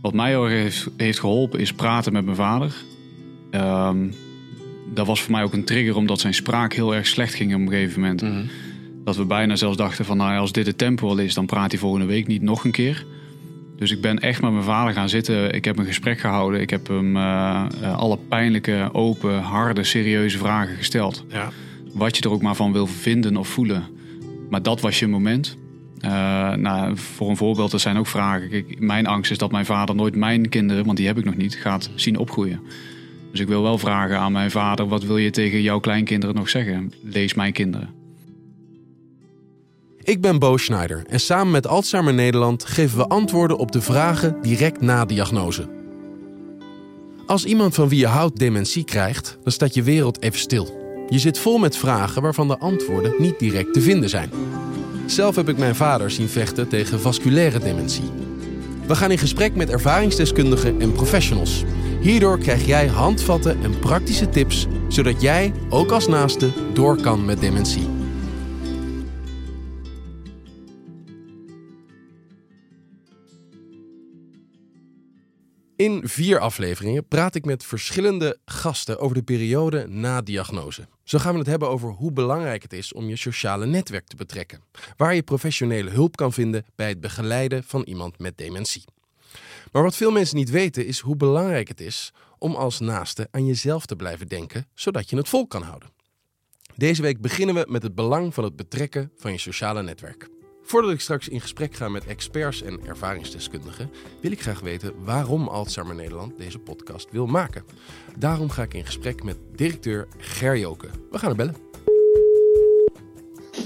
[0.00, 2.74] Wat mij heel erg heeft, geholpen is praten met mijn vader.
[3.50, 4.08] Ehm,
[4.94, 7.60] dat was voor mij ook een trigger omdat zijn spraak heel erg slecht ging op
[7.60, 8.24] een gegeven moment.
[9.04, 11.70] Dat we bijna zelfs dachten van nou, als dit het tempo al is, dan praat
[11.70, 13.06] hij volgende week niet nog een keer.
[13.76, 15.54] Dus ik ben echt met mijn vader gaan zitten.
[15.54, 16.60] Ik heb een gesprek gehouden.
[16.60, 21.24] Ik heb hem eh, eh, alle pijnlijke, open, harde, serieuze vragen gesteld.
[21.28, 21.50] Ja.
[21.92, 23.84] Wat je er ook maar van wil vinden of voelen.
[24.50, 25.56] Maar dat was je moment.
[26.00, 28.64] Eh, nou, voor een voorbeeld, er zijn ook vragen.
[28.78, 31.54] Mijn angst is dat mijn vader nooit mijn kinderen, want die heb ik nog niet,
[31.54, 32.60] gaat zien opgroeien.
[33.30, 36.48] Dus ik wil wel vragen aan mijn vader: wat wil je tegen jouw kleinkinderen nog
[36.48, 36.92] zeggen?
[37.02, 37.94] Lees mijn kinderen.
[40.02, 44.36] Ik ben Bo Schneider en samen met Alzheimer Nederland geven we antwoorden op de vragen
[44.42, 45.68] direct na diagnose.
[47.26, 50.84] Als iemand van wie je houdt dementie krijgt, dan staat je wereld even stil.
[51.08, 54.30] Je zit vol met vragen waarvan de antwoorden niet direct te vinden zijn.
[55.06, 58.10] Zelf heb ik mijn vader zien vechten tegen vasculaire dementie.
[58.86, 61.64] We gaan in gesprek met ervaringsdeskundigen en professionals.
[62.00, 67.40] Hierdoor krijg jij handvatten en praktische tips, zodat jij, ook als naaste, door kan met
[67.40, 67.88] dementie.
[75.76, 80.88] In vier afleveringen praat ik met verschillende gasten over de periode na diagnose.
[81.04, 84.16] Zo gaan we het hebben over hoe belangrijk het is om je sociale netwerk te
[84.16, 84.62] betrekken,
[84.96, 88.84] waar je professionele hulp kan vinden bij het begeleiden van iemand met dementie.
[89.72, 93.46] Maar wat veel mensen niet weten is hoe belangrijk het is om als naaste aan
[93.46, 95.90] jezelf te blijven denken, zodat je het vol kan houden.
[96.76, 100.28] Deze week beginnen we met het belang van het betrekken van je sociale netwerk.
[100.66, 105.48] Voordat ik straks in gesprek ga met experts en ervaringsdeskundigen, wil ik graag weten waarom
[105.48, 107.64] Alzheimer Nederland deze podcast wil maken.
[108.18, 110.86] Daarom ga ik in gesprek met directeur Ger Joke.
[111.10, 111.56] We gaan er bellen.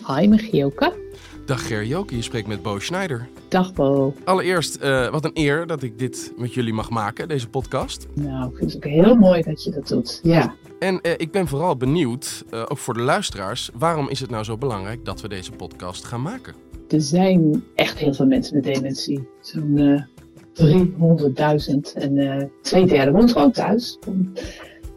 [0.07, 1.09] Hi, Gioke.
[1.45, 3.29] Dag Ger Joke, je spreekt met Bo Schneider.
[3.49, 4.15] Dag Bo.
[4.25, 8.07] Allereerst, eh, wat een eer dat ik dit met jullie mag maken, deze podcast.
[8.15, 10.21] Nou, ik vind het ook heel mooi dat je dat doet.
[10.23, 10.55] Ja.
[10.79, 14.45] En eh, ik ben vooral benieuwd, eh, ook voor de luisteraars, waarom is het nou
[14.45, 16.70] zo belangrijk dat we deze podcast gaan maken?
[16.91, 19.29] Er zijn echt heel veel mensen met dementie.
[19.41, 20.03] Zo'n eh
[20.55, 23.99] 300.000 en eh, twee derde woont gewoon thuis.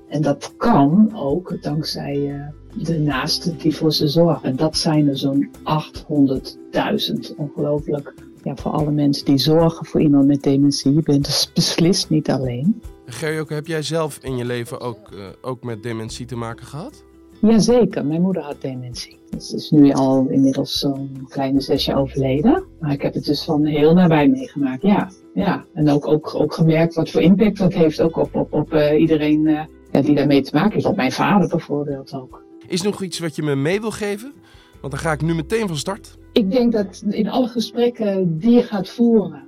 [0.09, 4.49] En dat kan ook dankzij eh, de naasten die voor ze zorgen.
[4.49, 7.35] En dat zijn er zo'n 800.000.
[7.37, 8.13] Ongelooflijk.
[8.43, 10.93] Ja, voor alle mensen die zorgen voor iemand met dementie.
[10.93, 12.81] Je bent dus beslist niet alleen.
[13.05, 16.65] Ger Joke, heb jij zelf in je leven ook, eh, ook met dementie te maken
[16.65, 17.03] gehad?
[17.47, 19.19] Jazeker, mijn moeder had dementie.
[19.29, 22.65] Dus Ze is nu al inmiddels zo'n kleine zes jaar overleden.
[22.79, 25.11] Maar ik heb het dus van heel nabij meegemaakt, ja.
[25.33, 25.65] ja.
[25.73, 28.99] En ook, ook, ook gemerkt wat voor impact dat heeft ook op, op, op eh,
[28.99, 30.85] iedereen eh, ja, die daarmee te maken heeft.
[30.85, 32.43] Op mijn vader bijvoorbeeld ook.
[32.67, 34.33] Is er nog iets wat je me mee wil geven?
[34.81, 36.17] Want dan ga ik nu meteen van start.
[36.31, 39.47] Ik denk dat in alle gesprekken die je gaat voeren,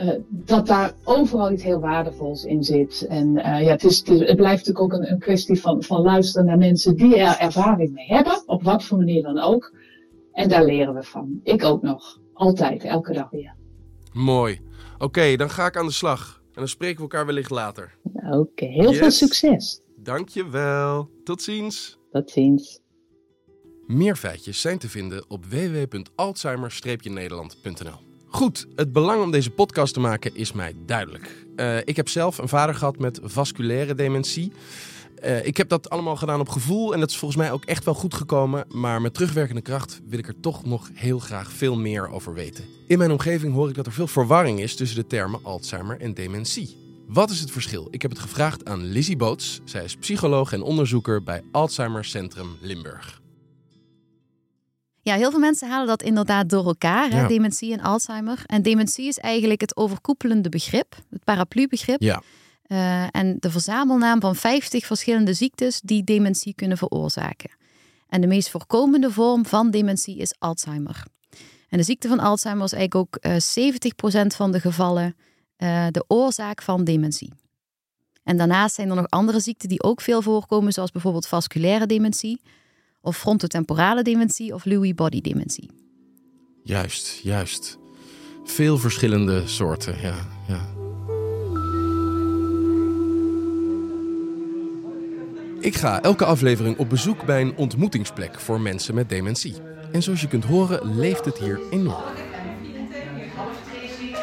[0.00, 3.06] eh, dat daar overal iets heel waardevols in zit.
[3.08, 6.46] En eh, ja, het, is, het, blijft natuurlijk ook een, een kwestie van, van luisteren
[6.46, 9.74] naar mensen die er ervaring mee hebben, op wat voor manier dan ook.
[10.32, 11.40] En daar leren we van.
[11.42, 12.18] Ik ook nog.
[12.32, 13.54] Altijd, elke dag weer.
[14.12, 14.60] Mooi.
[14.98, 16.42] Oké, dan ga ik aan de slag.
[16.44, 17.98] En dan spreken we elkaar wellicht later.
[18.30, 19.80] Oké, heel veel succes.
[19.96, 21.10] Dankjewel.
[21.24, 21.98] Tot ziens.
[22.10, 22.80] Tot ziens.
[23.86, 28.09] Meer feitjes zijn te vinden op www.alzheimer-nederland.nl.
[28.32, 31.46] Goed, het belang om deze podcast te maken is mij duidelijk.
[31.56, 34.52] Eh, ik heb zelf een vader gehad met vasculaire dementie.
[35.14, 37.84] Eh, ik heb dat allemaal gedaan op gevoel en dat is volgens mij ook echt
[37.84, 38.64] wel goed gekomen.
[38.68, 42.64] Maar met terugwerkende kracht wil ik er toch nog heel graag veel meer over weten.
[42.86, 46.14] In mijn omgeving hoor ik dat er veel verwarring is tussen de termen Alzheimer en
[46.14, 46.76] dementie.
[47.06, 47.88] Wat is het verschil?
[47.90, 49.60] Ik heb het gevraagd aan Lizzie Boots.
[49.64, 53.19] Zij is psycholoog en onderzoeker bij Alzheimer Centrum Limburg.
[55.10, 57.26] Ja, heel veel mensen halen dat inderdaad door elkaar, hè, Ja.
[57.26, 58.42] dementie en Alzheimer.
[58.46, 62.02] En dementie is eigenlijk het overkoepelende begrip, het paraplubegrip.
[62.02, 62.22] Ja.
[62.62, 67.50] Eh, en de verzamelnaam van 50 verschillende ziektes die dementie kunnen veroorzaken.
[68.08, 71.02] En de meest voorkomende vorm van dementie is Alzheimer.
[71.68, 75.16] En de ziekte van Alzheimer is eigenlijk ook eh 70% van de gevallen
[75.56, 77.32] eh, de oorzaak van dementie.
[78.24, 82.40] En daarnaast zijn er nog andere ziekten die ook veel voorkomen, zoals bijvoorbeeld vasculaire dementie,
[83.00, 85.70] of frontotemporale dementie of Lewy body dementie.
[86.62, 87.78] Juist, juist.
[88.44, 90.14] Veel verschillende soorten, ja.
[90.48, 90.78] ja.
[95.60, 99.54] Ik ga elke aflevering op bezoek bij een ontmoetingsplek voor mensen met dementie.
[99.92, 102.02] En zoals je kunt horen, leeft het hier enorm.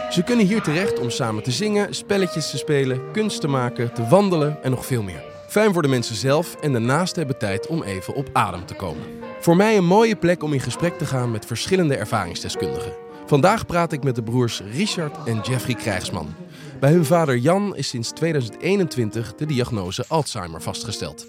[0.10, 4.08] Ze kunnen hier terecht om samen te zingen, spelletjes te spelen, kunst te maken, te
[4.08, 5.37] wandelen en nog veel meer.
[5.48, 9.04] Fijn voor de mensen zelf en naasten hebben tijd om even op adem te komen.
[9.40, 12.94] Voor mij een mooie plek om in gesprek te gaan met verschillende ervaringsdeskundigen.
[13.26, 16.36] Vandaag praat ik met de broers Richard en Jeffrey Krijgsman.
[16.80, 21.28] Bij hun vader Jan is sinds 2021 de diagnose Alzheimer vastgesteld.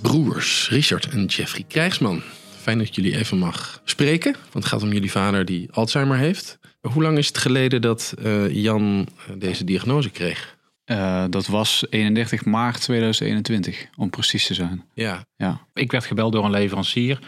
[0.00, 2.22] Broers Richard en Jeffrey Krijgsman.
[2.60, 6.58] Fijn dat jullie even mag spreken, want het gaat om jullie vader die Alzheimer heeft.
[6.80, 10.58] Hoe lang is het geleden dat uh, Jan eh, deze diagnose kreeg?
[10.90, 14.84] Uh, dat was 31 maart 2021, om precies te zijn.
[14.94, 15.24] Ja.
[15.36, 15.60] ja.
[15.74, 17.18] Ik werd gebeld door een leverancier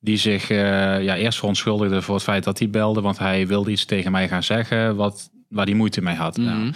[0.00, 0.58] die zich uh,
[1.02, 4.28] ja, eerst verontschuldigde voor het feit dat hij belde, want hij wilde iets tegen mij
[4.28, 6.36] gaan zeggen wat, waar hij moeite mee had.
[6.36, 6.46] Mhm.
[6.46, 6.72] Nou,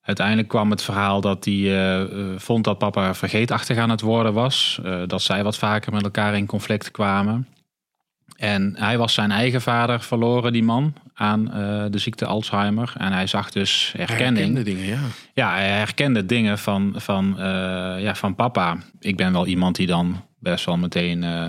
[0.00, 2.04] uiteindelijk kwam het verhaal dat hij uh,
[2.36, 6.46] vond dat papa vergeetachtig aan het worden was, dat zij wat vaker met elkaar in
[6.46, 7.48] conflict kwamen.
[8.36, 12.92] En hij was zijn eigen vader verloren, die man, aan uh, de ziekte Alzheimer.
[12.98, 14.36] En hij zag dus herkenning.
[14.36, 14.98] Hij herkende dingen, ja.
[15.34, 17.42] Ja, hij herkende dingen van, van, uh,
[18.02, 18.76] ja, van papa.
[19.00, 21.44] Ik ben wel iemand die dan best wel meteen uh,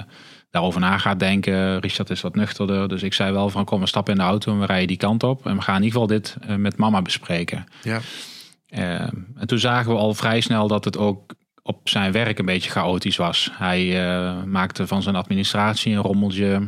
[0.49, 1.79] daarover na gaat denken.
[1.79, 2.87] Richard is wat nuchterder.
[2.87, 4.97] Dus ik zei wel van kom, we stappen in de auto en we rijden die
[4.97, 5.45] kant op.
[5.45, 7.65] En we gaan in ieder geval dit met mama bespreken.
[7.83, 7.99] Ja.
[8.69, 11.35] en toen zagen we al vrij snel dat het ook
[11.67, 13.49] op zijn werk een beetje chaotisch was.
[13.53, 16.67] Hij uh, maakte van zijn administratie een rommeltje.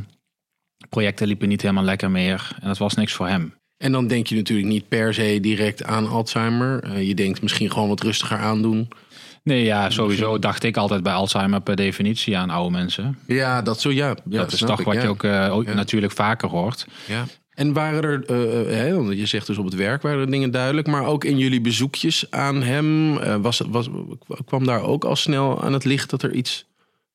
[0.90, 2.52] Projecten liepen niet helemaal lekker meer.
[2.62, 3.54] En dat was niks voor hem.
[3.78, 6.84] En dan denk je natuurlijk niet per se direct aan Alzheimer.
[6.86, 8.88] Uh, je denkt misschien gewoon wat rustiger aandoen.
[9.44, 13.18] Nee, ja, sowieso dacht ik altijd bij Alzheimer per definitie aan oude mensen.
[13.28, 14.08] Ja, dat zo, ja.
[14.08, 15.02] ja dat is toch ik, wat ja.
[15.02, 15.74] je ook, uh, Ja.
[15.74, 16.88] natuurlijk vaker hoort.
[17.60, 20.52] En waren er, uh, hè, want je zegt dus op het werk waren er dingen
[20.52, 23.90] duidelijk, maar ook in jullie bezoekjes aan hem, uh, was, was,
[24.46, 26.66] kwam daar ook al snel aan het licht dat er iets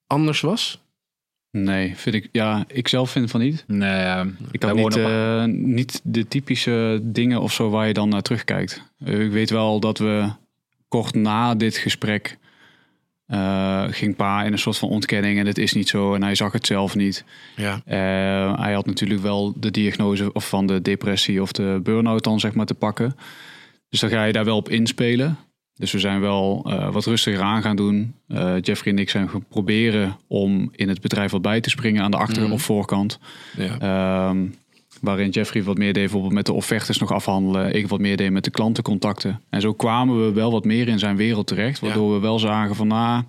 [0.07, 0.83] anders was?
[1.51, 3.65] Nee, vind ik, ja, ik zelf vind van niet.
[3.67, 8.23] Nee, ik had niet, uh, niet de typische dingen of zo waar je dan naar
[8.23, 8.83] terugkijkt.
[9.05, 10.29] ik weet wel dat we
[10.89, 12.39] kort na dit gesprek
[13.29, 16.35] uh, ging pa in een soort van ontkenning en het is niet zo en hij
[16.35, 17.25] zag het zelf niet.
[17.57, 17.75] Ja.
[17.75, 22.41] Uh, hij had natuurlijk wel de diagnose of van de depressie of de burn-out dan
[22.41, 23.17] zeg maar te pakken.
[23.89, 25.37] Dus dan ga je daar wel op inspelen.
[25.75, 28.15] Dus we zijn wel uh, wat rustiger aan gaan doen.
[28.61, 32.11] Jeffrey en ik zijn gaan proberen om in het bedrijf wat bij te springen aan
[32.11, 32.53] de achter- Mm.
[32.53, 33.19] of voorkant.
[33.57, 34.29] Ja.
[34.29, 34.55] Um,
[35.05, 37.75] waarin Jeffrey wat meer deed bijvoorbeeld met de offertes nog afhandelen.
[37.75, 39.41] Ik wat meer deed met de klantencontacten.
[39.51, 41.81] En zo kwamen we wel wat meer in zijn wereld terecht.
[41.81, 42.15] Waardoor ja.
[42.15, 43.23] we wel zagen van, nou,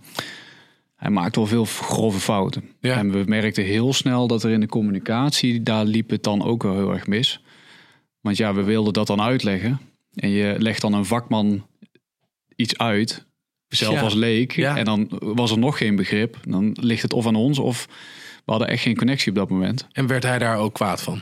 [0.96, 2.64] hij maakt wel veel grove fouten.
[2.80, 2.98] Ja.
[2.98, 6.64] En we merkten heel snel dat er in de communicatie, daar liep het dan ook
[6.64, 7.44] wel heel erg mis.
[8.22, 9.80] Want ja, we wilden dat dan uitleggen.
[10.14, 11.66] En je legt dan een vakman
[12.56, 13.26] iets uit,
[13.68, 14.02] zelf Ja.
[14.02, 14.52] als leek.
[14.52, 14.78] Ja.
[14.78, 16.38] En dan was er nog geen begrip.
[16.48, 17.88] Dan ligt het of aan ons of
[18.46, 19.88] we hadden echt geen connectie op dat moment.
[19.92, 21.22] En werd hij daar ook kwaad van?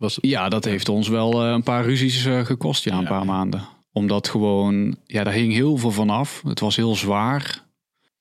[0.00, 0.26] Was het...
[0.26, 3.08] Ja, dat heeft ons wel eh, een paar ruzies eh, gekost, ja, een Ja.
[3.08, 3.62] paar maanden.
[3.92, 6.42] Omdat gewoon, ja, daar hing heel veel van af.
[6.46, 7.62] Het was heel zwaar.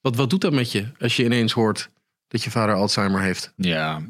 [0.01, 1.89] Wat, wat doet dat met je als je ineens hoort
[2.27, 3.53] dat je vader Alzheimer heeft?
[3.55, 4.01] Ja.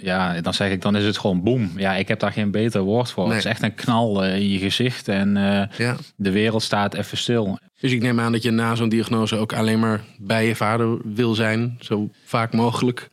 [0.00, 1.72] Ja, dan zeg ik, dan is het gewoon boem.
[1.76, 3.24] Ja, ik heb daar geen beter woord voor.
[3.24, 3.32] Nee.
[3.36, 5.96] Het is echt een knal eh, in je gezicht en eh, Ja.
[6.16, 7.58] de wereld staat even stil.
[7.80, 10.98] Dus ik neem aan dat je na zo'n diagnose ook alleen maar bij je vader
[11.14, 13.10] wil zijn, zo vaak mogelijk.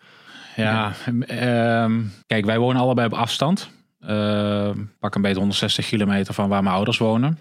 [0.56, 0.92] Ja,
[1.28, 3.70] ehm, kijk, wij wonen allebei op afstand.
[4.00, 7.40] Ehm, pak een beetje 160 kilometer van waar mijn ouders wonen.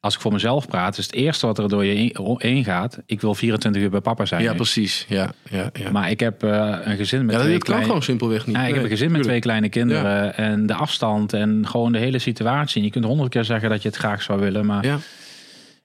[0.00, 2.98] Als ik voor mezelf praat, is het eerste wat er door je heen gaat.
[3.06, 4.42] Ik wil 24 uur bij papa zijn.
[4.42, 5.06] Ja, precies.
[5.08, 5.90] Ja, ja, ja.
[5.90, 8.56] Maar ik heb eh, een gezin met ja, twee dat kan gewoon simpelweg niet.
[8.56, 10.36] Ja, ik heb een gezin met twee kleine kinderen.
[10.36, 12.78] En de afstand en gewoon de hele situatie.
[12.78, 14.66] En je kunt honderd keer zeggen dat je het graag zou willen.
[14.66, 14.98] Maar Ja.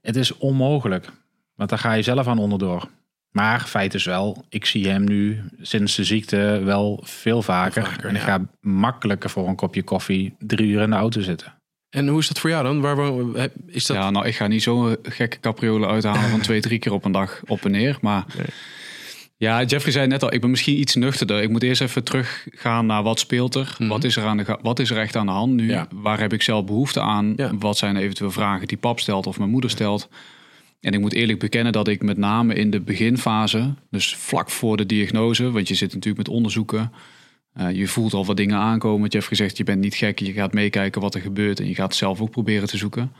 [0.01, 1.09] het is onmogelijk.
[1.55, 2.87] Want daar ga je zelf aan onderdoor.
[3.35, 7.83] Maar feit is wel, ik zie hem nu sinds de ziekte wel veel vaker.
[7.83, 8.27] Veel vaker, en ik ja.
[8.27, 11.53] ga makkelijker voor een kopje koffie drie uur in de auto zitten.
[11.89, 12.81] En hoe is dat voor jou dan?
[12.81, 13.97] Waar, is dat...
[13.97, 17.11] Ja, nou, ik ga niet zo'n gekke capriolen uithalen van twee, drie keer op een
[17.11, 17.97] dag op en neer.
[18.01, 18.45] Maar Nee.
[19.37, 21.41] ja, Jeffrey zei net al, ik ben misschien iets nuchterder.
[21.41, 23.75] Ik moet eerst even teruggaan naar wat speelt er?
[23.77, 23.89] Mhm.
[23.89, 25.69] Wat, is er aan de, wat is er echt aan de hand nu?
[25.69, 25.87] Ja.
[25.93, 27.33] Waar heb ik zelf behoefte aan?
[27.35, 27.57] Ja.
[27.57, 30.09] Wat zijn eventueel vragen die pap stelt of mijn moeder stelt?
[30.79, 34.77] En ik moet eerlijk bekennen dat ik met name in de beginfase, dus vlak voor
[34.77, 36.91] de diagnose, want je zit natuurlijk met onderzoeken,
[37.53, 39.09] eh, je voelt al wat dingen aankomen.
[39.09, 41.95] Jeffrey zegt, je bent niet gek, je gaat meekijken wat er gebeurt en je gaat
[41.95, 43.11] zelf ook proberen te zoeken.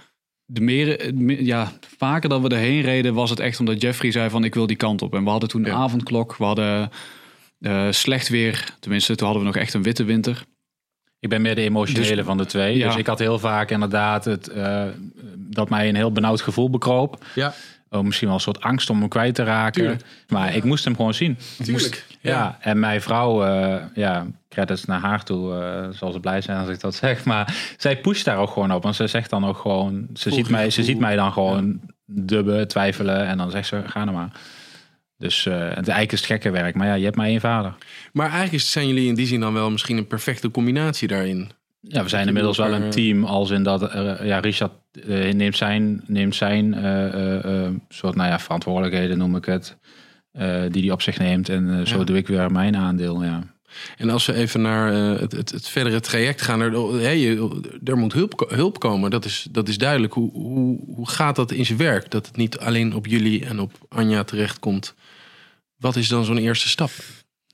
[0.46, 4.30] De meer, me- ja, vaker dan we erheen reden was het echt omdat Jeffrey zei
[4.30, 5.14] van ik wil die kant op.
[5.14, 5.68] En we hadden toen Ja.
[5.68, 6.90] een avondklok, we hadden
[7.60, 8.76] eh, slecht weer.
[8.80, 10.46] Tenminste, toen hadden we nog echt een witte winter.
[11.26, 12.78] Ik ben meer de emotionele Dus- van de twee.
[12.78, 12.88] Ja.
[12.88, 14.84] Dus ik had heel vaak inderdaad het, eh,
[15.38, 17.26] dat mij een heel benauwd gevoel bekroop.
[17.36, 17.54] Ja,
[17.90, 19.82] Oh, misschien wel een soort angst om hem kwijt te raken.
[19.82, 20.02] Tuurlijk.
[20.28, 21.38] Maar ik moest hem gewoon zien.
[21.64, 22.32] Tuurlijk, ja.
[22.32, 22.58] ja.
[22.62, 26.70] en mijn vrouw, eh ja, credits naar haar toe, eh zal ze blij zijn als
[26.70, 27.24] ik dat zeg.
[27.26, 28.84] Maar zij pusht daar ook gewoon op.
[28.84, 32.68] Want ze zegt dan ook gewoon, ze, ziet mij, ze ziet mij dan gewoon dubben,
[32.68, 33.26] twijfelen.
[33.26, 34.30] En dan zegt ze, ga nou maar.
[35.18, 36.76] Dus eh, het eigenlijk is het gekke werk.
[36.76, 37.76] Maar ja, je hebt maar één vader.
[38.14, 41.50] maar eigenlijk zijn jullie in die zin dan wel misschien een perfecte combinatie daarin.
[41.80, 44.72] Ja, we zijn inmiddels wel een team als in dat uh, ja, Richard
[45.08, 46.74] uh, neemt zijn, neemt zijn
[47.90, 49.78] soort nou ja, verantwoordelijkheden, noem ik het,
[50.72, 51.50] die hij op zich neemt.
[51.50, 53.24] En zo doe ik weer mijn aandeel.
[53.24, 53.55] Ja.
[53.98, 57.38] En als we even naar het, het, het, verdere traject gaan, er, hey,
[57.84, 59.10] er moet hulp, hulp komen.
[59.10, 60.14] Dat is, dat is duidelijk.
[60.14, 62.12] Hoe, hoe, hoe gaat dat in zijn werk?
[62.12, 64.96] Dat het niet alleen op jullie en op Anja terechtkomt.
[65.78, 66.92] Wat is dan zo'n eerste stap?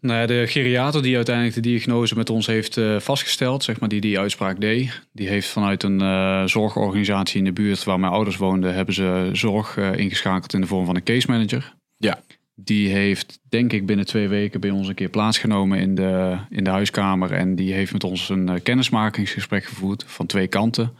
[0.01, 4.01] Nou de geriater die uiteindelijk de diagnose met ons heeft uh, vastgesteld, zeg maar, die
[4.01, 8.38] die uitspraak deed, die heeft vanuit een uh, zorgorganisatie in de buurt waar mijn ouders
[8.38, 11.74] woonden, hebben ze zorg uh, ingeschakeld in de vorm van een case manager.
[11.98, 12.22] Ja.
[12.63, 16.63] Die heeft, denk ik, binnen twee weken bij ons een keer plaatsgenomen in de, in
[16.63, 17.32] de huiskamer.
[17.32, 20.94] En die heeft met ons een kennismakingsgesprek gevoerd van twee kanten.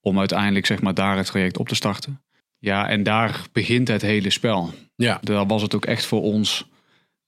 [0.00, 2.22] Om uiteindelijk, zeg maar, daar het traject op te starten.
[2.58, 4.70] Ja, en daar begint het hele spel.
[4.94, 5.18] Ja.
[5.22, 6.70] Daar was het ook echt voor ons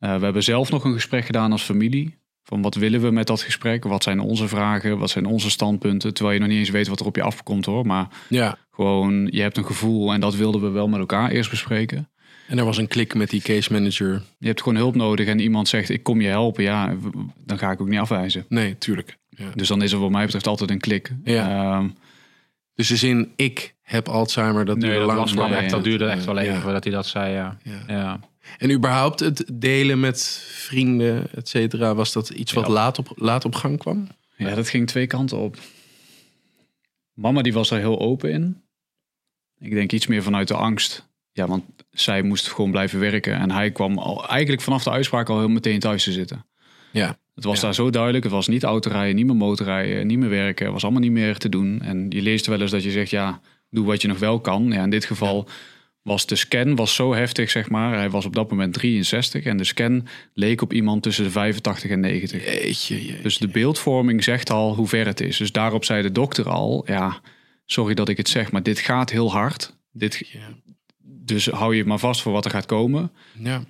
[0.05, 2.19] uh, we hebben zelf nog een gesprek gedaan als familie.
[2.43, 3.85] Van wat willen we met dat gesprek?
[3.85, 4.99] Wat zijn onze vragen?
[4.99, 6.15] Wat zijn onze standpunten?
[6.15, 7.87] Terwijl je nog niet eens weet wat er op je afkomt hoor.
[7.87, 8.59] Maar ja.
[8.71, 12.09] gewoon, je hebt een gevoel en dat wilden we wel met elkaar eerst bespreken.
[12.49, 14.23] En er was een klik met die case manager.
[14.39, 16.63] Je hebt gewoon hulp nodig en iemand zegt ik kom je helpen.
[16.63, 16.97] Ja,
[17.45, 18.45] dan ga ik ook niet afwijzen.
[18.49, 19.17] Nee, tuurlijk.
[19.29, 19.51] Ja.
[19.55, 21.13] Dus dan is er wat mij betreft altijd een klik.
[21.25, 21.77] Ja.
[21.77, 21.95] Um,
[22.75, 25.55] dus de zin ik heb Alzheimer, dat nee, duurde dat lang.
[25.55, 27.59] Echt, dat duurde echt wel even voordat hij dat zei, ja.
[27.87, 28.21] ja.
[28.59, 33.45] En überhaupt het delen met vrienden, et cetera, was dat iets wat laat, op, laat
[33.45, 34.09] op gang kwam?
[34.37, 35.59] Ja, dat ging twee kanten op.
[37.13, 38.63] Mama die was er heel open in.
[39.59, 41.09] Ik denk iets meer vanuit de angst.
[41.35, 43.35] Ja, want zij moest gewoon blijven werken.
[43.35, 46.47] En hij kwam al, eigenlijk vanaf de uitspraak al heel meteen thuis te zitten.
[46.91, 47.19] Ja.
[47.35, 48.25] Het was daar zo duidelijk.
[48.25, 50.65] Het was niet autorijden, niet meer motorrijden, niet meer werken.
[50.65, 51.83] Het was allemaal niet meer te doen.
[51.83, 54.71] En je leest wel eens dat je zegt, ja, doe wat je nog wel kan.
[54.73, 55.49] Ja, in dit geval
[56.03, 57.95] was de scan was zo heftig, zeg maar.
[57.95, 61.91] Hij was op dat moment 63 en de scan leek op iemand tussen de 85
[61.91, 62.45] en 90.
[62.45, 65.37] Jeetje, Dus de beeldvorming zegt al hoe ver het is.
[65.37, 67.21] Dus daarop zei de dokter al, ja,
[67.65, 69.77] sorry dat ik het zeg, maar dit gaat heel hard.
[69.93, 70.35] Dit,
[71.25, 73.13] Dus hou je maar vast voor wat er gaat komen.
[73.39, 73.65] Ja.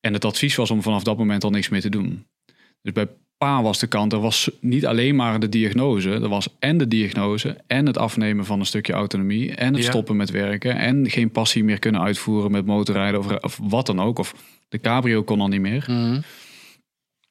[0.00, 2.26] En het advies was om vanaf dat moment al niks meer te doen.
[2.82, 6.10] Dus bij pa was de kant, er was niet alleen maar de diagnose.
[6.10, 9.54] Er was en de diagnose en het afnemen van een stukje autonomie.
[9.54, 10.76] En het stoppen met werken.
[10.76, 14.18] En geen passie meer kunnen uitvoeren met motorrijden of, of wat dan ook.
[14.18, 14.34] Of
[14.68, 15.84] de cabrio kon al niet meer.
[15.86, 16.20] Mhm.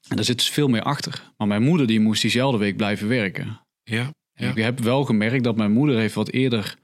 [0.08, 1.32] En daar zit dus veel meer achter.
[1.38, 3.60] Maar mijn moeder die moest diezelfde week blijven werken.
[3.84, 4.12] Ja.
[4.34, 4.50] ja.
[4.50, 6.78] Ik heb wel gemerkt dat mijn moeder heeft wat eerder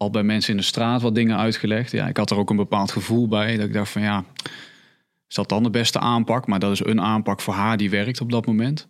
[0.00, 1.90] al bij mensen in de straat wat dingen uitgelegd.
[1.90, 3.56] Ja, ik had er ook een bepaald gevoel bij.
[3.56, 4.24] Dat ik dacht van ja,
[5.28, 6.46] is dat dan de beste aanpak?
[6.46, 8.88] Maar dat is een aanpak voor haar die werkt op dat moment.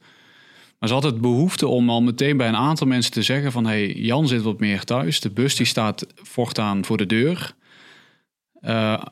[0.79, 3.67] Maar ze had het behoefte om al meteen bij een aantal mensen te zeggen van...
[3.67, 7.55] hey, Jan zit wat meer thuis, de bus die staat voortaan voor de deur.
[8.63, 9.03] Uh,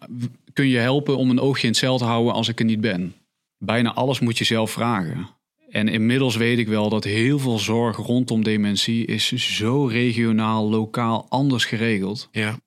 [0.52, 2.80] kun je helpen om een oogje in het cel te houden als ik er niet
[2.80, 3.14] ben?
[3.58, 5.28] Bijna alles moet je zelf vragen.
[5.68, 9.04] En inmiddels weet ik wel dat heel veel zorg rondom dementie...
[9.06, 12.28] is zo regionaal, lokaal anders geregeld.
[12.32, 12.58] Ja.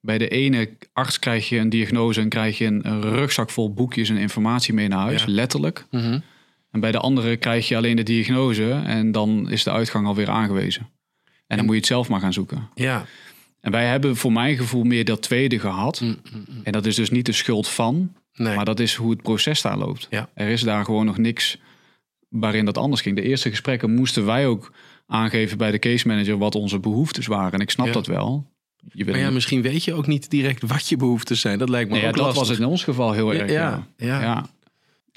[0.00, 4.08] Bij de ene arts krijg je een diagnose en krijg je een rugzak vol boekjes
[4.08, 5.30] en informatie mee naar huis, Ja.
[5.32, 5.86] letterlijk.
[5.90, 6.18] Mhm.
[6.70, 10.30] En bij de andere krijg je alleen de diagnose en dan is de uitgang alweer
[10.30, 10.88] aangewezen.
[11.46, 12.68] En dan moet je het zelf maar gaan zoeken.
[12.74, 13.04] Ja.
[13.60, 16.00] En wij hebben voor mijn gevoel meer dat tweede gehad.
[16.00, 16.60] Mm, mm, mm.
[16.64, 18.54] En dat is dus niet de schuld van, Nee.
[18.56, 20.06] maar dat is hoe het proces daar loopt.
[20.10, 20.28] Ja.
[20.34, 21.58] Er is daar gewoon nog niks
[22.30, 23.16] waarin dat anders ging.
[23.16, 24.72] De eerste gesprekken moesten wij ook
[25.06, 27.52] aangeven bij de case manager wat onze behoeftes waren.
[27.52, 27.92] En ik snap Ja.
[27.92, 28.46] dat wel.
[28.92, 31.58] Je Maar ja, misschien weet je ook niet direct wat je behoeftes zijn.
[31.58, 32.48] Dat lijkt me Nee, ja, ook dat lastig.
[32.48, 33.50] was in ons geval heel erg.
[33.50, 34.20] ja, ja.
[34.20, 34.46] ja.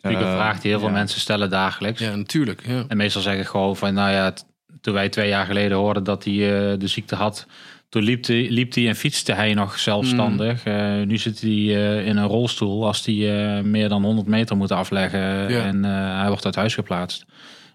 [0.02, 2.00] Eh, vraag die heel veel mensen stellen dagelijks.
[2.00, 2.68] Ja, natuurlijk.
[2.68, 2.86] Ja.
[2.88, 4.34] En meestal zeg ik gewoon van, nou ja,
[4.82, 7.48] toen wij twee jaar geleden hoorden dat hij eh, de ziekte had,
[7.94, 10.66] toen liep hij, liep hij en fietste hij nog zelfstandig.
[10.66, 10.72] Mm.
[10.74, 13.16] Eh, nu zit hij eh, in een rolstoel als hij
[13.58, 15.20] eh, meer dan 100 meter moet afleggen
[15.50, 15.64] Ja.
[15.64, 17.26] en eh, hij wordt uit huis geplaatst.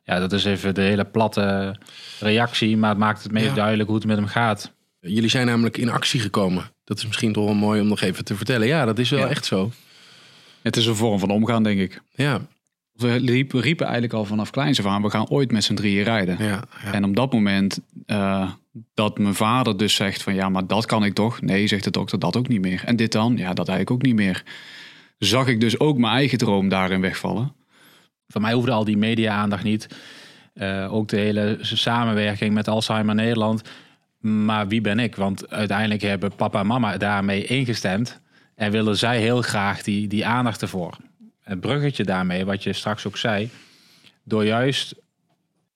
[0.05, 1.77] Ja, dat is even de hele platte
[2.21, 3.55] reactie, maar het maakt het meest Ja.
[3.55, 4.73] duidelijk hoe het met hem gaat.
[5.01, 6.71] Jullie zijn namelijk in actie gekomen.
[6.85, 8.67] Dat is misschien toch wel mooi om nog even te vertellen.
[8.67, 9.29] Ja, dat is wel Ja.
[9.29, 9.73] echt zo.
[10.63, 12.01] Het is een vorm van omgaan, denk ik.
[12.15, 12.41] Ja,
[12.93, 16.37] We riepen, eigenlijk al vanaf kleins af aan, we gaan ooit met z'n drieën rijden.
[16.39, 16.93] ja, ja.
[16.93, 18.51] En op dat moment eh,
[18.95, 21.41] dat mijn vader dus zegt van ja, maar dat kan ik toch?
[21.41, 22.83] Nee, zegt de dokter, dat ook niet meer.
[22.85, 23.37] En dit dan?
[23.37, 24.43] Ja, dat eigenlijk ook niet meer.
[25.19, 27.55] Zag ik dus ook mijn eigen droom daarin wegvallen.
[28.29, 29.89] Voor mij hoefde al die media-aandacht niet.
[30.55, 33.63] Eh, ook de hele samenwerking met Alzheimer Nederland.
[34.21, 35.17] Maar wie ben ik?
[35.17, 38.21] Want uiteindelijk hebben papa en mama daarmee ingestemd.
[38.55, 40.97] En willen zij heel graag die, die aandacht ervoor.
[41.43, 43.51] Het bruggetje daarmee, wat je straks ook zei.
[44.25, 44.95] Door juist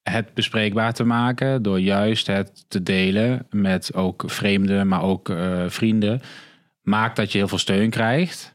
[0.02, 1.62] het bespreekbaar te maken.
[1.62, 6.21] Door juist het te delen met ook vreemden, maar ook eh, vrienden.
[6.82, 8.54] Maakt dat je heel veel steun krijgt.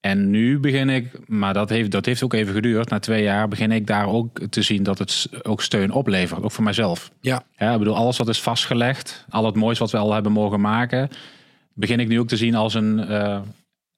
[0.00, 2.88] En nu begin ik, maar dat heeft, dat heeft ook even geduurd.
[2.88, 6.42] Na twee jaar begin ik daar ook te zien dat het ook steun oplevert.
[6.42, 7.10] Ook voor mijzelf.
[7.20, 7.42] Ja.
[7.56, 9.24] ja ik bedoel, alles wat is vastgelegd.
[9.28, 11.08] Al het moois wat we al hebben mogen maken.
[11.74, 13.40] Begin ik nu ook te zien als een, uh,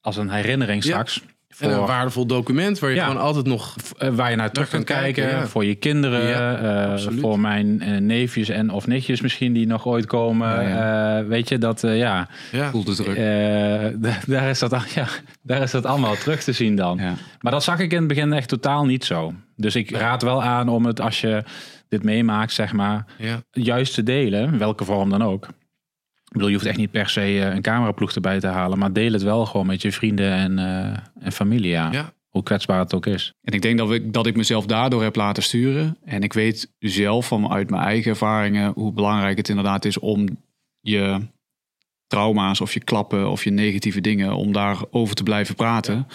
[0.01, 1.23] als een herinnering straks.
[1.55, 3.77] Voor, en een waardevol document waar je gewoon altijd nog...
[3.99, 5.49] Eh, waar je naar terug kunt kijken.
[5.49, 6.29] Voor je kinderen.
[6.29, 11.29] Ja, uh, voor mijn uh, neefjes en of nichtjes misschien die nog ooit komen.
[11.29, 12.29] weet je, dat ja...
[12.71, 13.17] Voelt het druk.
[14.27, 15.07] daar, is dat, ja,
[15.43, 17.01] daar is dat allemaal terug te zien dan.
[17.41, 19.35] Maar dat zag ik in het begin echt totaal niet zo.
[19.57, 21.45] Dus ik raad wel aan om het als je
[21.89, 23.05] dit meemaakt, zeg maar,
[23.51, 24.59] juist te delen.
[24.59, 25.49] Welke vorm dan ook.
[26.33, 28.93] Ik bedoel, je hoeft echt niet per se eh, een cameraploeg erbij te halen, maar
[28.93, 31.71] deel het wel gewoon met je vrienden en, uh, en familie.
[31.71, 32.13] Ja.
[32.29, 33.35] Hoe kwetsbaar het ook is.
[33.43, 35.97] En ik denk dat, ik, dat ik mezelf daardoor heb laten sturen.
[36.05, 40.29] En ik weet zelf vanuit mijn eigen ervaringen hoe belangrijk het inderdaad is om
[40.81, 41.21] je
[42.07, 46.07] trauma's of je klappen of je negatieve dingen, om daarover te blijven praten.